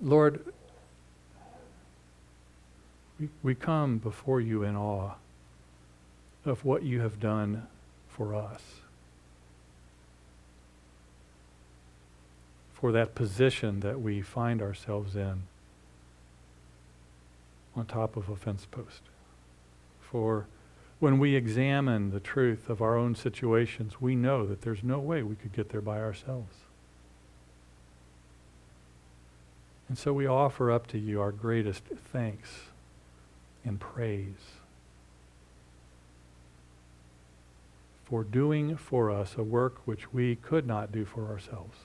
Lord, 0.00 0.44
we, 3.18 3.28
we 3.42 3.54
come 3.54 3.98
before 3.98 4.40
you 4.40 4.62
in 4.62 4.76
awe 4.76 5.12
of 6.44 6.62
what 6.64 6.82
you 6.82 7.00
have 7.00 7.18
done 7.18 7.66
for 8.08 8.34
us. 8.34 8.60
For 12.84 12.92
that 12.92 13.14
position 13.14 13.80
that 13.80 14.02
we 14.02 14.20
find 14.20 14.60
ourselves 14.60 15.16
in 15.16 15.44
on 17.74 17.86
top 17.86 18.14
of 18.14 18.28
a 18.28 18.36
fence 18.36 18.66
post. 18.70 19.00
For 20.02 20.44
when 21.00 21.18
we 21.18 21.34
examine 21.34 22.10
the 22.10 22.20
truth 22.20 22.68
of 22.68 22.82
our 22.82 22.98
own 22.98 23.14
situations, 23.14 24.02
we 24.02 24.14
know 24.14 24.44
that 24.44 24.60
there's 24.60 24.84
no 24.84 24.98
way 24.98 25.22
we 25.22 25.34
could 25.34 25.54
get 25.54 25.70
there 25.70 25.80
by 25.80 25.98
ourselves. 25.98 26.56
And 29.88 29.96
so 29.96 30.12
we 30.12 30.26
offer 30.26 30.70
up 30.70 30.86
to 30.88 30.98
you 30.98 31.22
our 31.22 31.32
greatest 31.32 31.84
thanks 32.12 32.64
and 33.64 33.80
praise 33.80 34.58
for 38.04 38.24
doing 38.24 38.76
for 38.76 39.10
us 39.10 39.36
a 39.38 39.42
work 39.42 39.76
which 39.86 40.12
we 40.12 40.36
could 40.36 40.66
not 40.66 40.92
do 40.92 41.06
for 41.06 41.28
ourselves. 41.28 41.78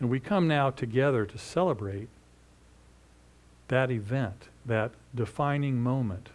And 0.00 0.10
we 0.10 0.18
come 0.18 0.48
now 0.48 0.70
together 0.70 1.26
to 1.26 1.38
celebrate 1.38 2.08
that 3.68 3.90
event, 3.90 4.48
that 4.66 4.92
defining 5.14 5.80
moment 5.80 6.30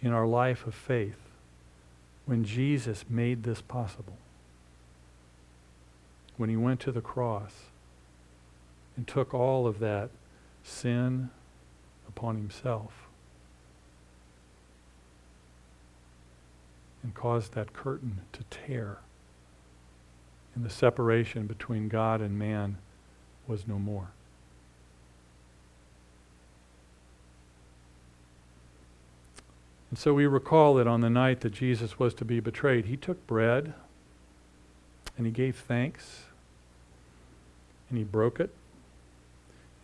in 0.00 0.12
our 0.12 0.26
life 0.26 0.66
of 0.66 0.74
faith 0.74 1.18
when 2.24 2.42
Jesus 2.44 3.04
made 3.08 3.44
this 3.44 3.60
possible 3.60 4.16
when 6.36 6.50
he 6.50 6.56
went 6.56 6.80
to 6.80 6.92
the 6.92 7.00
cross 7.00 7.52
and 8.96 9.06
took 9.06 9.32
all 9.32 9.66
of 9.66 9.78
that 9.78 10.10
sin 10.62 11.30
upon 12.08 12.36
himself 12.36 13.08
and 17.02 17.14
caused 17.14 17.54
that 17.54 17.72
curtain 17.72 18.20
to 18.32 18.42
tear. 18.50 18.98
And 20.56 20.64
the 20.64 20.70
separation 20.70 21.46
between 21.46 21.88
God 21.88 22.22
and 22.22 22.38
man 22.38 22.78
was 23.46 23.68
no 23.68 23.78
more. 23.78 24.08
And 29.90 29.98
so 29.98 30.14
we 30.14 30.26
recall 30.26 30.74
that 30.74 30.86
on 30.86 31.02
the 31.02 31.10
night 31.10 31.40
that 31.40 31.50
Jesus 31.50 31.98
was 31.98 32.14
to 32.14 32.24
be 32.24 32.40
betrayed, 32.40 32.86
he 32.86 32.96
took 32.96 33.24
bread 33.26 33.74
and 35.16 35.26
he 35.26 35.32
gave 35.32 35.56
thanks 35.56 36.24
and 37.88 37.98
he 37.98 38.04
broke 38.04 38.40
it 38.40 38.50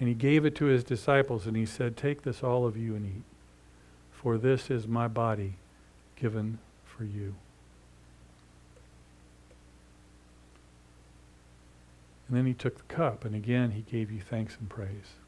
and 0.01 0.09
he 0.09 0.15
gave 0.15 0.45
it 0.45 0.55
to 0.57 0.65
his 0.65 0.83
disciples 0.83 1.47
and 1.47 1.57
he 1.57 1.67
said, 1.67 1.97
Take 1.97 2.23
this, 2.23 2.43
all 2.43 2.67
of 2.67 2.77
you, 2.77 2.97
and 2.97 3.07
eat, 3.07 3.23
for 4.11 4.37
this 4.37 4.71
is 4.71 4.89
my 4.89 5.07
body 5.07 5.55
given 6.17 6.59
for 6.85 7.05
you. 7.05 7.35
And 12.33 12.39
then 12.39 12.47
he 12.47 12.55
took 12.55 12.79
the 12.79 12.95
cup, 12.95 13.27
and 13.27 13.35
again 13.35 13.73
he 13.73 13.83
gave 13.83 14.11
you 14.11 14.23
thanks 14.23 14.57
and 14.59 14.67
praise. 14.67 15.19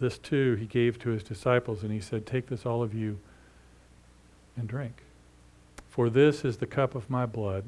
This 0.00 0.18
too 0.18 0.56
he 0.56 0.66
gave 0.66 0.98
to 0.98 1.10
his 1.10 1.22
disciples, 1.22 1.84
and 1.84 1.92
he 1.92 2.00
said, 2.00 2.26
Take 2.26 2.48
this, 2.48 2.66
all 2.66 2.82
of 2.82 2.92
you, 2.92 3.20
and 4.56 4.66
drink. 4.66 5.04
For 5.88 6.10
this 6.10 6.44
is 6.44 6.56
the 6.56 6.66
cup 6.66 6.96
of 6.96 7.08
my 7.08 7.24
blood, 7.24 7.66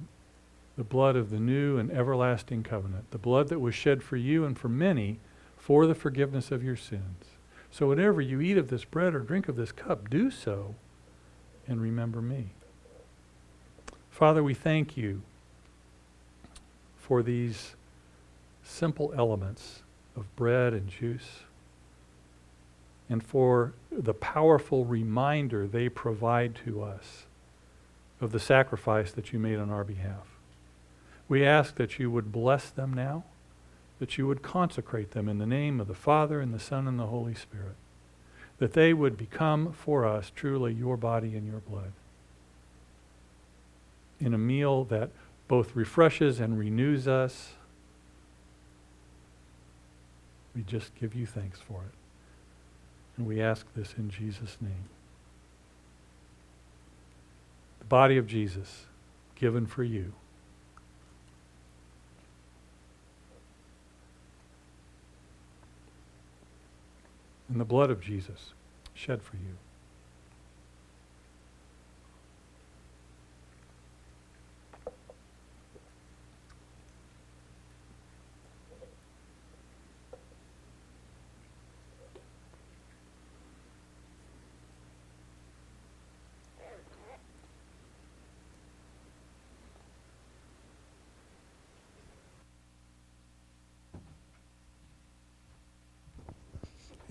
the 0.76 0.82
blood 0.82 1.14
of 1.14 1.30
the 1.30 1.38
new 1.38 1.78
and 1.78 1.92
everlasting 1.92 2.64
covenant, 2.64 3.12
the 3.12 3.18
blood 3.18 3.46
that 3.50 3.60
was 3.60 3.76
shed 3.76 4.02
for 4.02 4.16
you 4.16 4.44
and 4.44 4.58
for 4.58 4.68
many 4.68 5.20
for 5.56 5.86
the 5.86 5.94
forgiveness 5.94 6.50
of 6.50 6.64
your 6.64 6.74
sins. 6.74 7.26
So, 7.70 7.86
whenever 7.86 8.20
you 8.20 8.40
eat 8.40 8.58
of 8.58 8.68
this 8.68 8.84
bread 8.84 9.14
or 9.14 9.20
drink 9.20 9.46
of 9.46 9.54
this 9.54 9.70
cup, 9.70 10.10
do 10.10 10.28
so 10.28 10.74
and 11.68 11.80
remember 11.80 12.20
me. 12.20 12.48
Father, 14.10 14.42
we 14.42 14.54
thank 14.54 14.96
you 14.96 15.22
for 17.12 17.22
these 17.22 17.74
simple 18.64 19.12
elements 19.14 19.82
of 20.16 20.34
bread 20.34 20.72
and 20.72 20.88
juice 20.88 21.40
and 23.06 23.22
for 23.22 23.74
the 23.90 24.14
powerful 24.14 24.86
reminder 24.86 25.66
they 25.66 25.90
provide 25.90 26.54
to 26.54 26.82
us 26.82 27.26
of 28.18 28.32
the 28.32 28.40
sacrifice 28.40 29.12
that 29.12 29.30
you 29.30 29.38
made 29.38 29.58
on 29.58 29.68
our 29.68 29.84
behalf. 29.84 30.26
We 31.28 31.44
ask 31.44 31.74
that 31.74 31.98
you 31.98 32.10
would 32.10 32.32
bless 32.32 32.70
them 32.70 32.94
now, 32.94 33.24
that 33.98 34.16
you 34.16 34.26
would 34.26 34.40
consecrate 34.40 35.10
them 35.10 35.28
in 35.28 35.36
the 35.36 35.44
name 35.44 35.82
of 35.82 35.88
the 35.88 35.94
Father 35.94 36.40
and 36.40 36.54
the 36.54 36.58
Son 36.58 36.88
and 36.88 36.98
the 36.98 37.08
Holy 37.08 37.34
Spirit, 37.34 37.76
that 38.56 38.72
they 38.72 38.94
would 38.94 39.18
become 39.18 39.74
for 39.74 40.06
us 40.06 40.32
truly 40.34 40.72
your 40.72 40.96
body 40.96 41.36
and 41.36 41.46
your 41.46 41.60
blood. 41.60 41.92
In 44.18 44.32
a 44.32 44.38
meal 44.38 44.84
that 44.84 45.10
both 45.52 45.76
refreshes 45.76 46.40
and 46.40 46.58
renews 46.58 47.06
us, 47.06 47.52
we 50.56 50.62
just 50.62 50.94
give 50.94 51.14
you 51.14 51.26
thanks 51.26 51.60
for 51.60 51.82
it. 51.82 51.94
And 53.18 53.26
we 53.26 53.42
ask 53.42 53.66
this 53.74 53.92
in 53.98 54.08
Jesus' 54.08 54.56
name. 54.62 54.88
The 57.80 57.84
body 57.84 58.16
of 58.16 58.26
Jesus 58.26 58.86
given 59.34 59.66
for 59.66 59.84
you. 59.84 60.14
and 67.50 67.60
the 67.60 67.66
blood 67.66 67.90
of 67.90 68.00
Jesus 68.00 68.54
shed 68.94 69.22
for 69.22 69.36
you. 69.36 69.58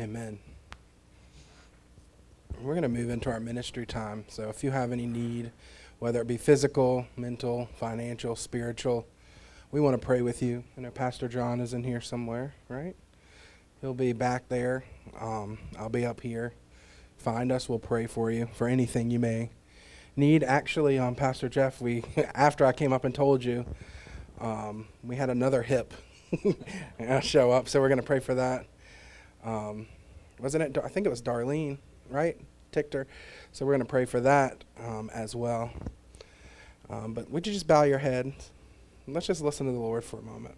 Amen. 0.01 0.39
We're 2.59 2.73
going 2.73 2.81
to 2.81 2.89
move 2.89 3.11
into 3.11 3.29
our 3.29 3.39
ministry 3.39 3.85
time. 3.85 4.25
So 4.29 4.49
if 4.49 4.63
you 4.63 4.71
have 4.71 4.91
any 4.91 5.05
need, 5.05 5.51
whether 5.99 6.21
it 6.21 6.27
be 6.27 6.37
physical, 6.37 7.05
mental, 7.15 7.69
financial, 7.75 8.35
spiritual, 8.35 9.05
we 9.69 9.79
want 9.79 9.93
to 10.01 10.03
pray 10.03 10.23
with 10.23 10.41
you. 10.41 10.63
I 10.75 10.81
know 10.81 10.89
Pastor 10.89 11.27
John 11.27 11.59
is 11.59 11.75
in 11.75 11.83
here 11.83 12.01
somewhere, 12.01 12.55
right? 12.67 12.95
He'll 13.79 13.93
be 13.93 14.11
back 14.11 14.49
there. 14.49 14.85
Um, 15.19 15.59
I'll 15.77 15.87
be 15.87 16.03
up 16.03 16.21
here. 16.21 16.53
Find 17.17 17.51
us. 17.51 17.69
We'll 17.69 17.77
pray 17.77 18.07
for 18.07 18.31
you 18.31 18.47
for 18.53 18.67
anything 18.67 19.11
you 19.11 19.19
may 19.19 19.51
need. 20.15 20.43
Actually, 20.43 20.97
um, 20.97 21.13
Pastor 21.13 21.47
Jeff, 21.47 21.79
we 21.79 22.03
after 22.33 22.65
I 22.65 22.71
came 22.71 22.91
up 22.91 23.05
and 23.05 23.13
told 23.13 23.43
you, 23.43 23.67
um, 24.39 24.87
we 25.03 25.17
had 25.17 25.29
another 25.29 25.61
hip 25.61 25.93
show 27.21 27.51
up, 27.51 27.69
so 27.69 27.79
we're 27.79 27.89
going 27.89 28.01
to 28.01 28.03
pray 28.03 28.19
for 28.19 28.33
that. 28.33 28.65
Um, 29.43 29.87
wasn't 30.39 30.63
it? 30.63 30.83
I 30.83 30.87
think 30.87 31.05
it 31.05 31.09
was 31.09 31.21
Darlene, 31.21 31.77
right? 32.09 32.37
Tichter. 32.71 33.05
So 33.51 33.65
we're 33.65 33.73
going 33.73 33.81
to 33.81 33.85
pray 33.85 34.05
for 34.05 34.19
that 34.21 34.63
um, 34.79 35.09
as 35.13 35.35
well. 35.35 35.71
Um, 36.89 37.13
but 37.13 37.29
would 37.29 37.47
you 37.47 37.53
just 37.53 37.67
bow 37.67 37.83
your 37.83 37.99
head? 37.99 38.33
Let's 39.07 39.27
just 39.27 39.41
listen 39.41 39.65
to 39.65 39.71
the 39.71 39.79
Lord 39.79 40.03
for 40.03 40.19
a 40.19 40.23
moment. 40.23 40.55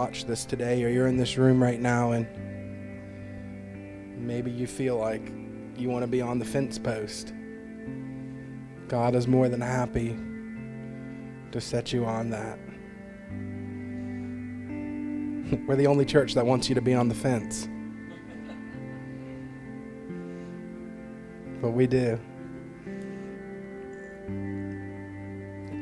Watched 0.00 0.26
this 0.26 0.46
today 0.46 0.82
or 0.82 0.88
you're 0.88 1.08
in 1.08 1.18
this 1.18 1.36
room 1.36 1.62
right 1.62 1.78
now 1.78 2.12
and 2.12 2.26
maybe 4.16 4.50
you 4.50 4.66
feel 4.66 4.96
like 4.96 5.20
you 5.76 5.90
want 5.90 6.02
to 6.02 6.06
be 6.06 6.22
on 6.22 6.38
the 6.38 6.44
fence 6.44 6.78
post. 6.78 7.34
God 8.88 9.14
is 9.14 9.28
more 9.28 9.50
than 9.50 9.60
happy 9.60 10.16
to 11.52 11.60
set 11.60 11.92
you 11.92 12.06
on 12.06 12.30
that. 12.30 12.58
We're 15.68 15.76
the 15.76 15.86
only 15.86 16.06
church 16.06 16.32
that 16.32 16.46
wants 16.46 16.70
you 16.70 16.74
to 16.76 16.80
be 16.80 16.94
on 16.94 17.10
the 17.10 17.14
fence. 17.14 17.68
But 21.60 21.72
we 21.72 21.86
do. 21.86 22.18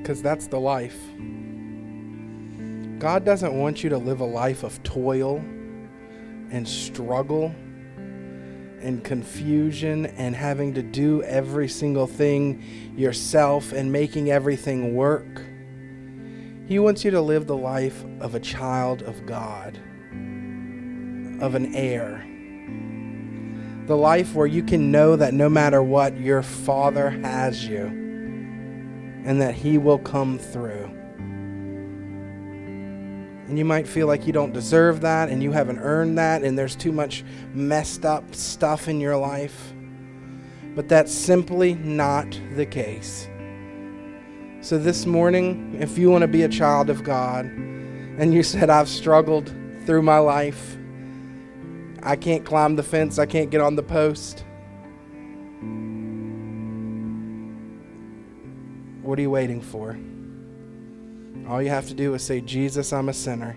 Because 0.03 0.21
that's 0.23 0.49
the 0.49 0.59
life. 0.59 0.99
God 2.99 3.25
doesn't 3.25 3.55
want 3.57 3.85
you 3.85 3.91
to 3.91 3.99
live 3.99 4.19
a 4.21 4.25
life 4.25 4.65
of 4.65 4.83
toil 4.83 5.37
and 6.51 6.67
struggle 6.67 7.55
and 8.81 9.05
confusion 9.05 10.07
and 10.07 10.35
having 10.35 10.75
to 10.75 10.83
do 10.83 11.23
every 11.23 11.69
single 11.69 12.09
thing 12.09 12.95
yourself 12.97 13.73
and 13.73 13.93
making 13.93 14.33
everything 14.33 14.95
work. 14.97 15.43
He 16.67 16.81
wants 16.81 17.05
you 17.05 17.13
to 17.13 17.21
live 17.21 17.47
the 17.47 17.57
life 17.57 18.05
of 18.19 18.35
a 18.35 18.41
child 18.41 19.03
of 19.03 19.27
God, 19.27 19.77
of 21.41 21.55
an 21.55 21.75
heir. 21.77 22.25
The 23.87 23.97
life 23.97 24.35
where 24.35 24.47
you 24.47 24.65
can 24.65 24.91
know 24.91 25.15
that 25.15 25.35
no 25.35 25.49
matter 25.49 25.83
what, 25.85 26.19
your 26.19 26.43
Father 26.43 27.11
has 27.11 27.65
you 27.65 27.87
and 29.25 29.41
that 29.41 29.55
He 29.55 29.79
will 29.79 29.99
come 29.99 30.39
through. 30.39 30.98
And 33.49 33.59
you 33.59 33.65
might 33.65 33.89
feel 33.89 34.07
like 34.07 34.27
you 34.27 34.33
don't 34.33 34.53
deserve 34.53 35.01
that 35.01 35.31
and 35.31 35.43
you 35.43 35.53
haven't 35.53 35.79
earned 35.79 36.19
that 36.19 36.43
and 36.43 36.59
there's 36.59 36.77
too 36.77 36.93
much 36.93 37.25
messed 37.55 38.05
up 38.05 38.35
stuff 38.35 38.89
in 38.89 39.01
your 39.01 39.17
life. 39.17 39.73
But 40.75 40.89
that's 40.89 41.13
simply 41.13 41.75
not 41.75 42.39
the 42.55 42.67
case. 42.67 43.27
So 44.61 44.77
this 44.77 45.07
morning, 45.07 45.79
if 45.81 45.97
you 45.97 46.11
want 46.11 46.23
to 46.23 46.29
be 46.29 46.43
a 46.43 46.49
child 46.49 46.91
of 46.91 47.05
God 47.05 47.47
and 47.47 48.35
you 48.35 48.43
said, 48.43 48.69
I've 48.69 48.89
struggled 48.89 49.53
through 49.87 50.03
my 50.03 50.19
life, 50.19 50.77
I 52.03 52.17
can't 52.17 52.45
climb 52.45 52.77
the 52.77 52.83
fence, 52.83 53.19
I 53.19 53.25
can't 53.25 53.51
get 53.51 53.63
on 53.63 53.77
the 53.77 53.83
post. 53.83 54.45
What 59.03 59.19
are 59.19 59.23
you 59.23 59.31
waiting 59.31 59.63
for? 59.63 59.99
All 61.49 61.63
you 61.63 61.71
have 61.71 61.89
to 61.89 61.95
do 61.95 62.13
is 62.13 62.23
say, 62.23 62.43
Jesus, 62.43 62.93
I'm 62.93 63.09
a 63.09 63.15
sinner. 63.15 63.57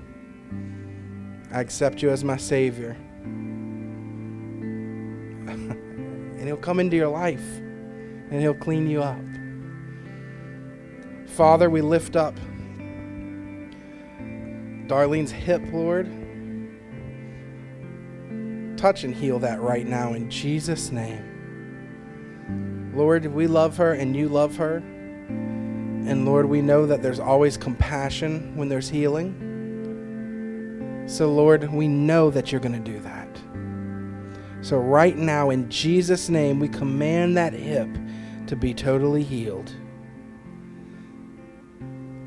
I 1.51 1.59
accept 1.59 2.01
you 2.01 2.09
as 2.09 2.23
my 2.23 2.37
Savior. 2.37 2.91
and 5.47 6.41
He'll 6.41 6.55
come 6.55 6.79
into 6.79 6.95
your 6.95 7.09
life 7.09 7.43
and 7.43 8.39
He'll 8.39 8.53
clean 8.53 8.89
you 8.89 9.03
up. 9.03 9.19
Father, 11.27 11.69
we 11.69 11.81
lift 11.81 12.15
up 12.15 12.35
Darlene's 14.87 15.31
hip, 15.31 15.61
Lord. 15.71 16.07
Touch 18.77 19.03
and 19.03 19.13
heal 19.13 19.39
that 19.39 19.61
right 19.61 19.85
now 19.85 20.13
in 20.13 20.29
Jesus' 20.29 20.91
name. 20.91 21.31
Lord, 22.95 23.25
we 23.25 23.47
love 23.47 23.77
her 23.77 23.93
and 23.93 24.15
you 24.15 24.29
love 24.29 24.55
her. 24.57 24.81
And 26.07 26.25
Lord, 26.25 26.47
we 26.47 26.61
know 26.61 26.85
that 26.85 27.01
there's 27.01 27.19
always 27.19 27.57
compassion 27.57 28.55
when 28.55 28.69
there's 28.69 28.89
healing. 28.89 29.47
So, 31.07 31.31
Lord, 31.31 31.71
we 31.71 31.87
know 31.87 32.29
that 32.31 32.51
you're 32.51 32.61
going 32.61 32.83
to 32.83 32.91
do 32.91 32.99
that. 33.01 33.27
So, 34.61 34.77
right 34.77 35.17
now, 35.17 35.49
in 35.49 35.69
Jesus' 35.69 36.29
name, 36.29 36.59
we 36.59 36.69
command 36.69 37.37
that 37.37 37.53
hip 37.53 37.89
to 38.47 38.55
be 38.55 38.73
totally 38.73 39.23
healed. 39.23 39.73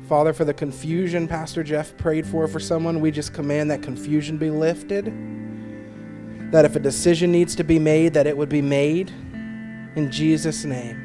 Father, 0.07 0.33
for 0.33 0.45
the 0.45 0.53
confusion 0.53 1.27
Pastor 1.27 1.63
Jeff 1.63 1.97
prayed 1.97 2.27
for 2.27 2.47
for 2.47 2.59
someone, 2.59 2.99
we 2.99 3.09
just 3.09 3.33
command 3.33 3.71
that 3.71 3.81
confusion 3.81 4.37
be 4.37 4.51
lifted. 4.51 5.05
That 6.51 6.63
if 6.63 6.75
a 6.75 6.79
decision 6.79 7.31
needs 7.31 7.55
to 7.55 7.63
be 7.63 7.79
made, 7.79 8.13
that 8.13 8.27
it 8.27 8.37
would 8.37 8.49
be 8.49 8.61
made 8.61 9.09
in 9.95 10.11
Jesus' 10.11 10.63
name. 10.63 11.04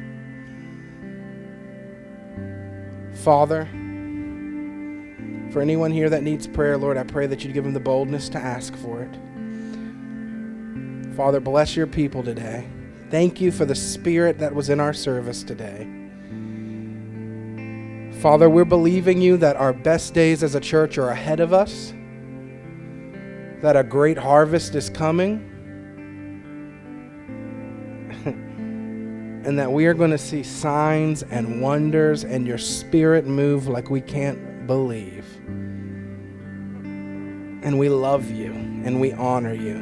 Father, 3.23 3.65
for 5.51 5.61
anyone 5.61 5.91
here 5.91 6.09
that 6.09 6.23
needs 6.23 6.47
prayer, 6.47 6.75
Lord, 6.75 6.97
I 6.97 7.03
pray 7.03 7.27
that 7.27 7.43
you'd 7.43 7.53
give 7.53 7.63
them 7.63 7.73
the 7.73 7.79
boldness 7.79 8.29
to 8.29 8.39
ask 8.39 8.75
for 8.77 9.03
it. 9.03 9.15
Father, 11.15 11.39
bless 11.39 11.75
your 11.75 11.85
people 11.85 12.23
today. 12.23 12.67
Thank 13.11 13.39
you 13.39 13.51
for 13.51 13.65
the 13.65 13.75
spirit 13.75 14.39
that 14.39 14.55
was 14.55 14.69
in 14.69 14.79
our 14.79 14.93
service 14.93 15.43
today. 15.43 15.87
Father, 18.21 18.49
we're 18.49 18.65
believing 18.65 19.21
you 19.21 19.37
that 19.37 19.55
our 19.55 19.73
best 19.73 20.15
days 20.15 20.41
as 20.41 20.55
a 20.55 20.59
church 20.59 20.97
are 20.97 21.09
ahead 21.09 21.39
of 21.39 21.53
us, 21.53 21.93
that 23.61 23.75
a 23.75 23.83
great 23.83 24.17
harvest 24.17 24.73
is 24.73 24.89
coming, 24.89 25.50
and 29.43 29.57
that 29.57 29.71
we 29.71 29.85
are 29.87 29.93
going 29.93 30.11
to 30.11 30.17
see 30.17 30.43
signs 30.43 31.23
and 31.23 31.61
wonders 31.61 32.23
and 32.23 32.45
your 32.45 32.57
spirit 32.57 33.25
move 33.25 33.67
like 33.67 33.89
we 33.89 34.01
can't 34.01 34.67
believe. 34.67 35.25
And 37.63 37.77
we 37.77 37.89
love 37.89 38.29
you 38.29 38.51
and 38.51 38.99
we 38.99 39.13
honor 39.13 39.53
you. 39.53 39.75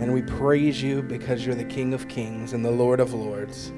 And 0.00 0.14
we 0.14 0.22
praise 0.22 0.82
you 0.82 1.02
because 1.02 1.44
you're 1.44 1.54
the 1.54 1.64
King 1.64 1.92
of 1.92 2.08
Kings 2.08 2.52
and 2.52 2.64
the 2.64 2.70
Lord 2.70 3.00
of 3.00 3.14
Lords. 3.14 3.72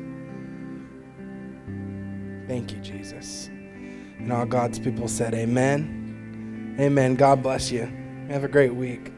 Thank 2.46 2.72
you, 2.72 2.78
Jesus. 2.78 3.46
And 3.46 4.32
all 4.32 4.44
God's 4.44 4.78
people 4.78 5.08
said, 5.08 5.34
Amen. 5.34 6.76
Amen. 6.78 7.14
God 7.14 7.42
bless 7.42 7.70
you. 7.70 7.90
Have 8.28 8.44
a 8.44 8.48
great 8.48 8.74
week. 8.74 9.12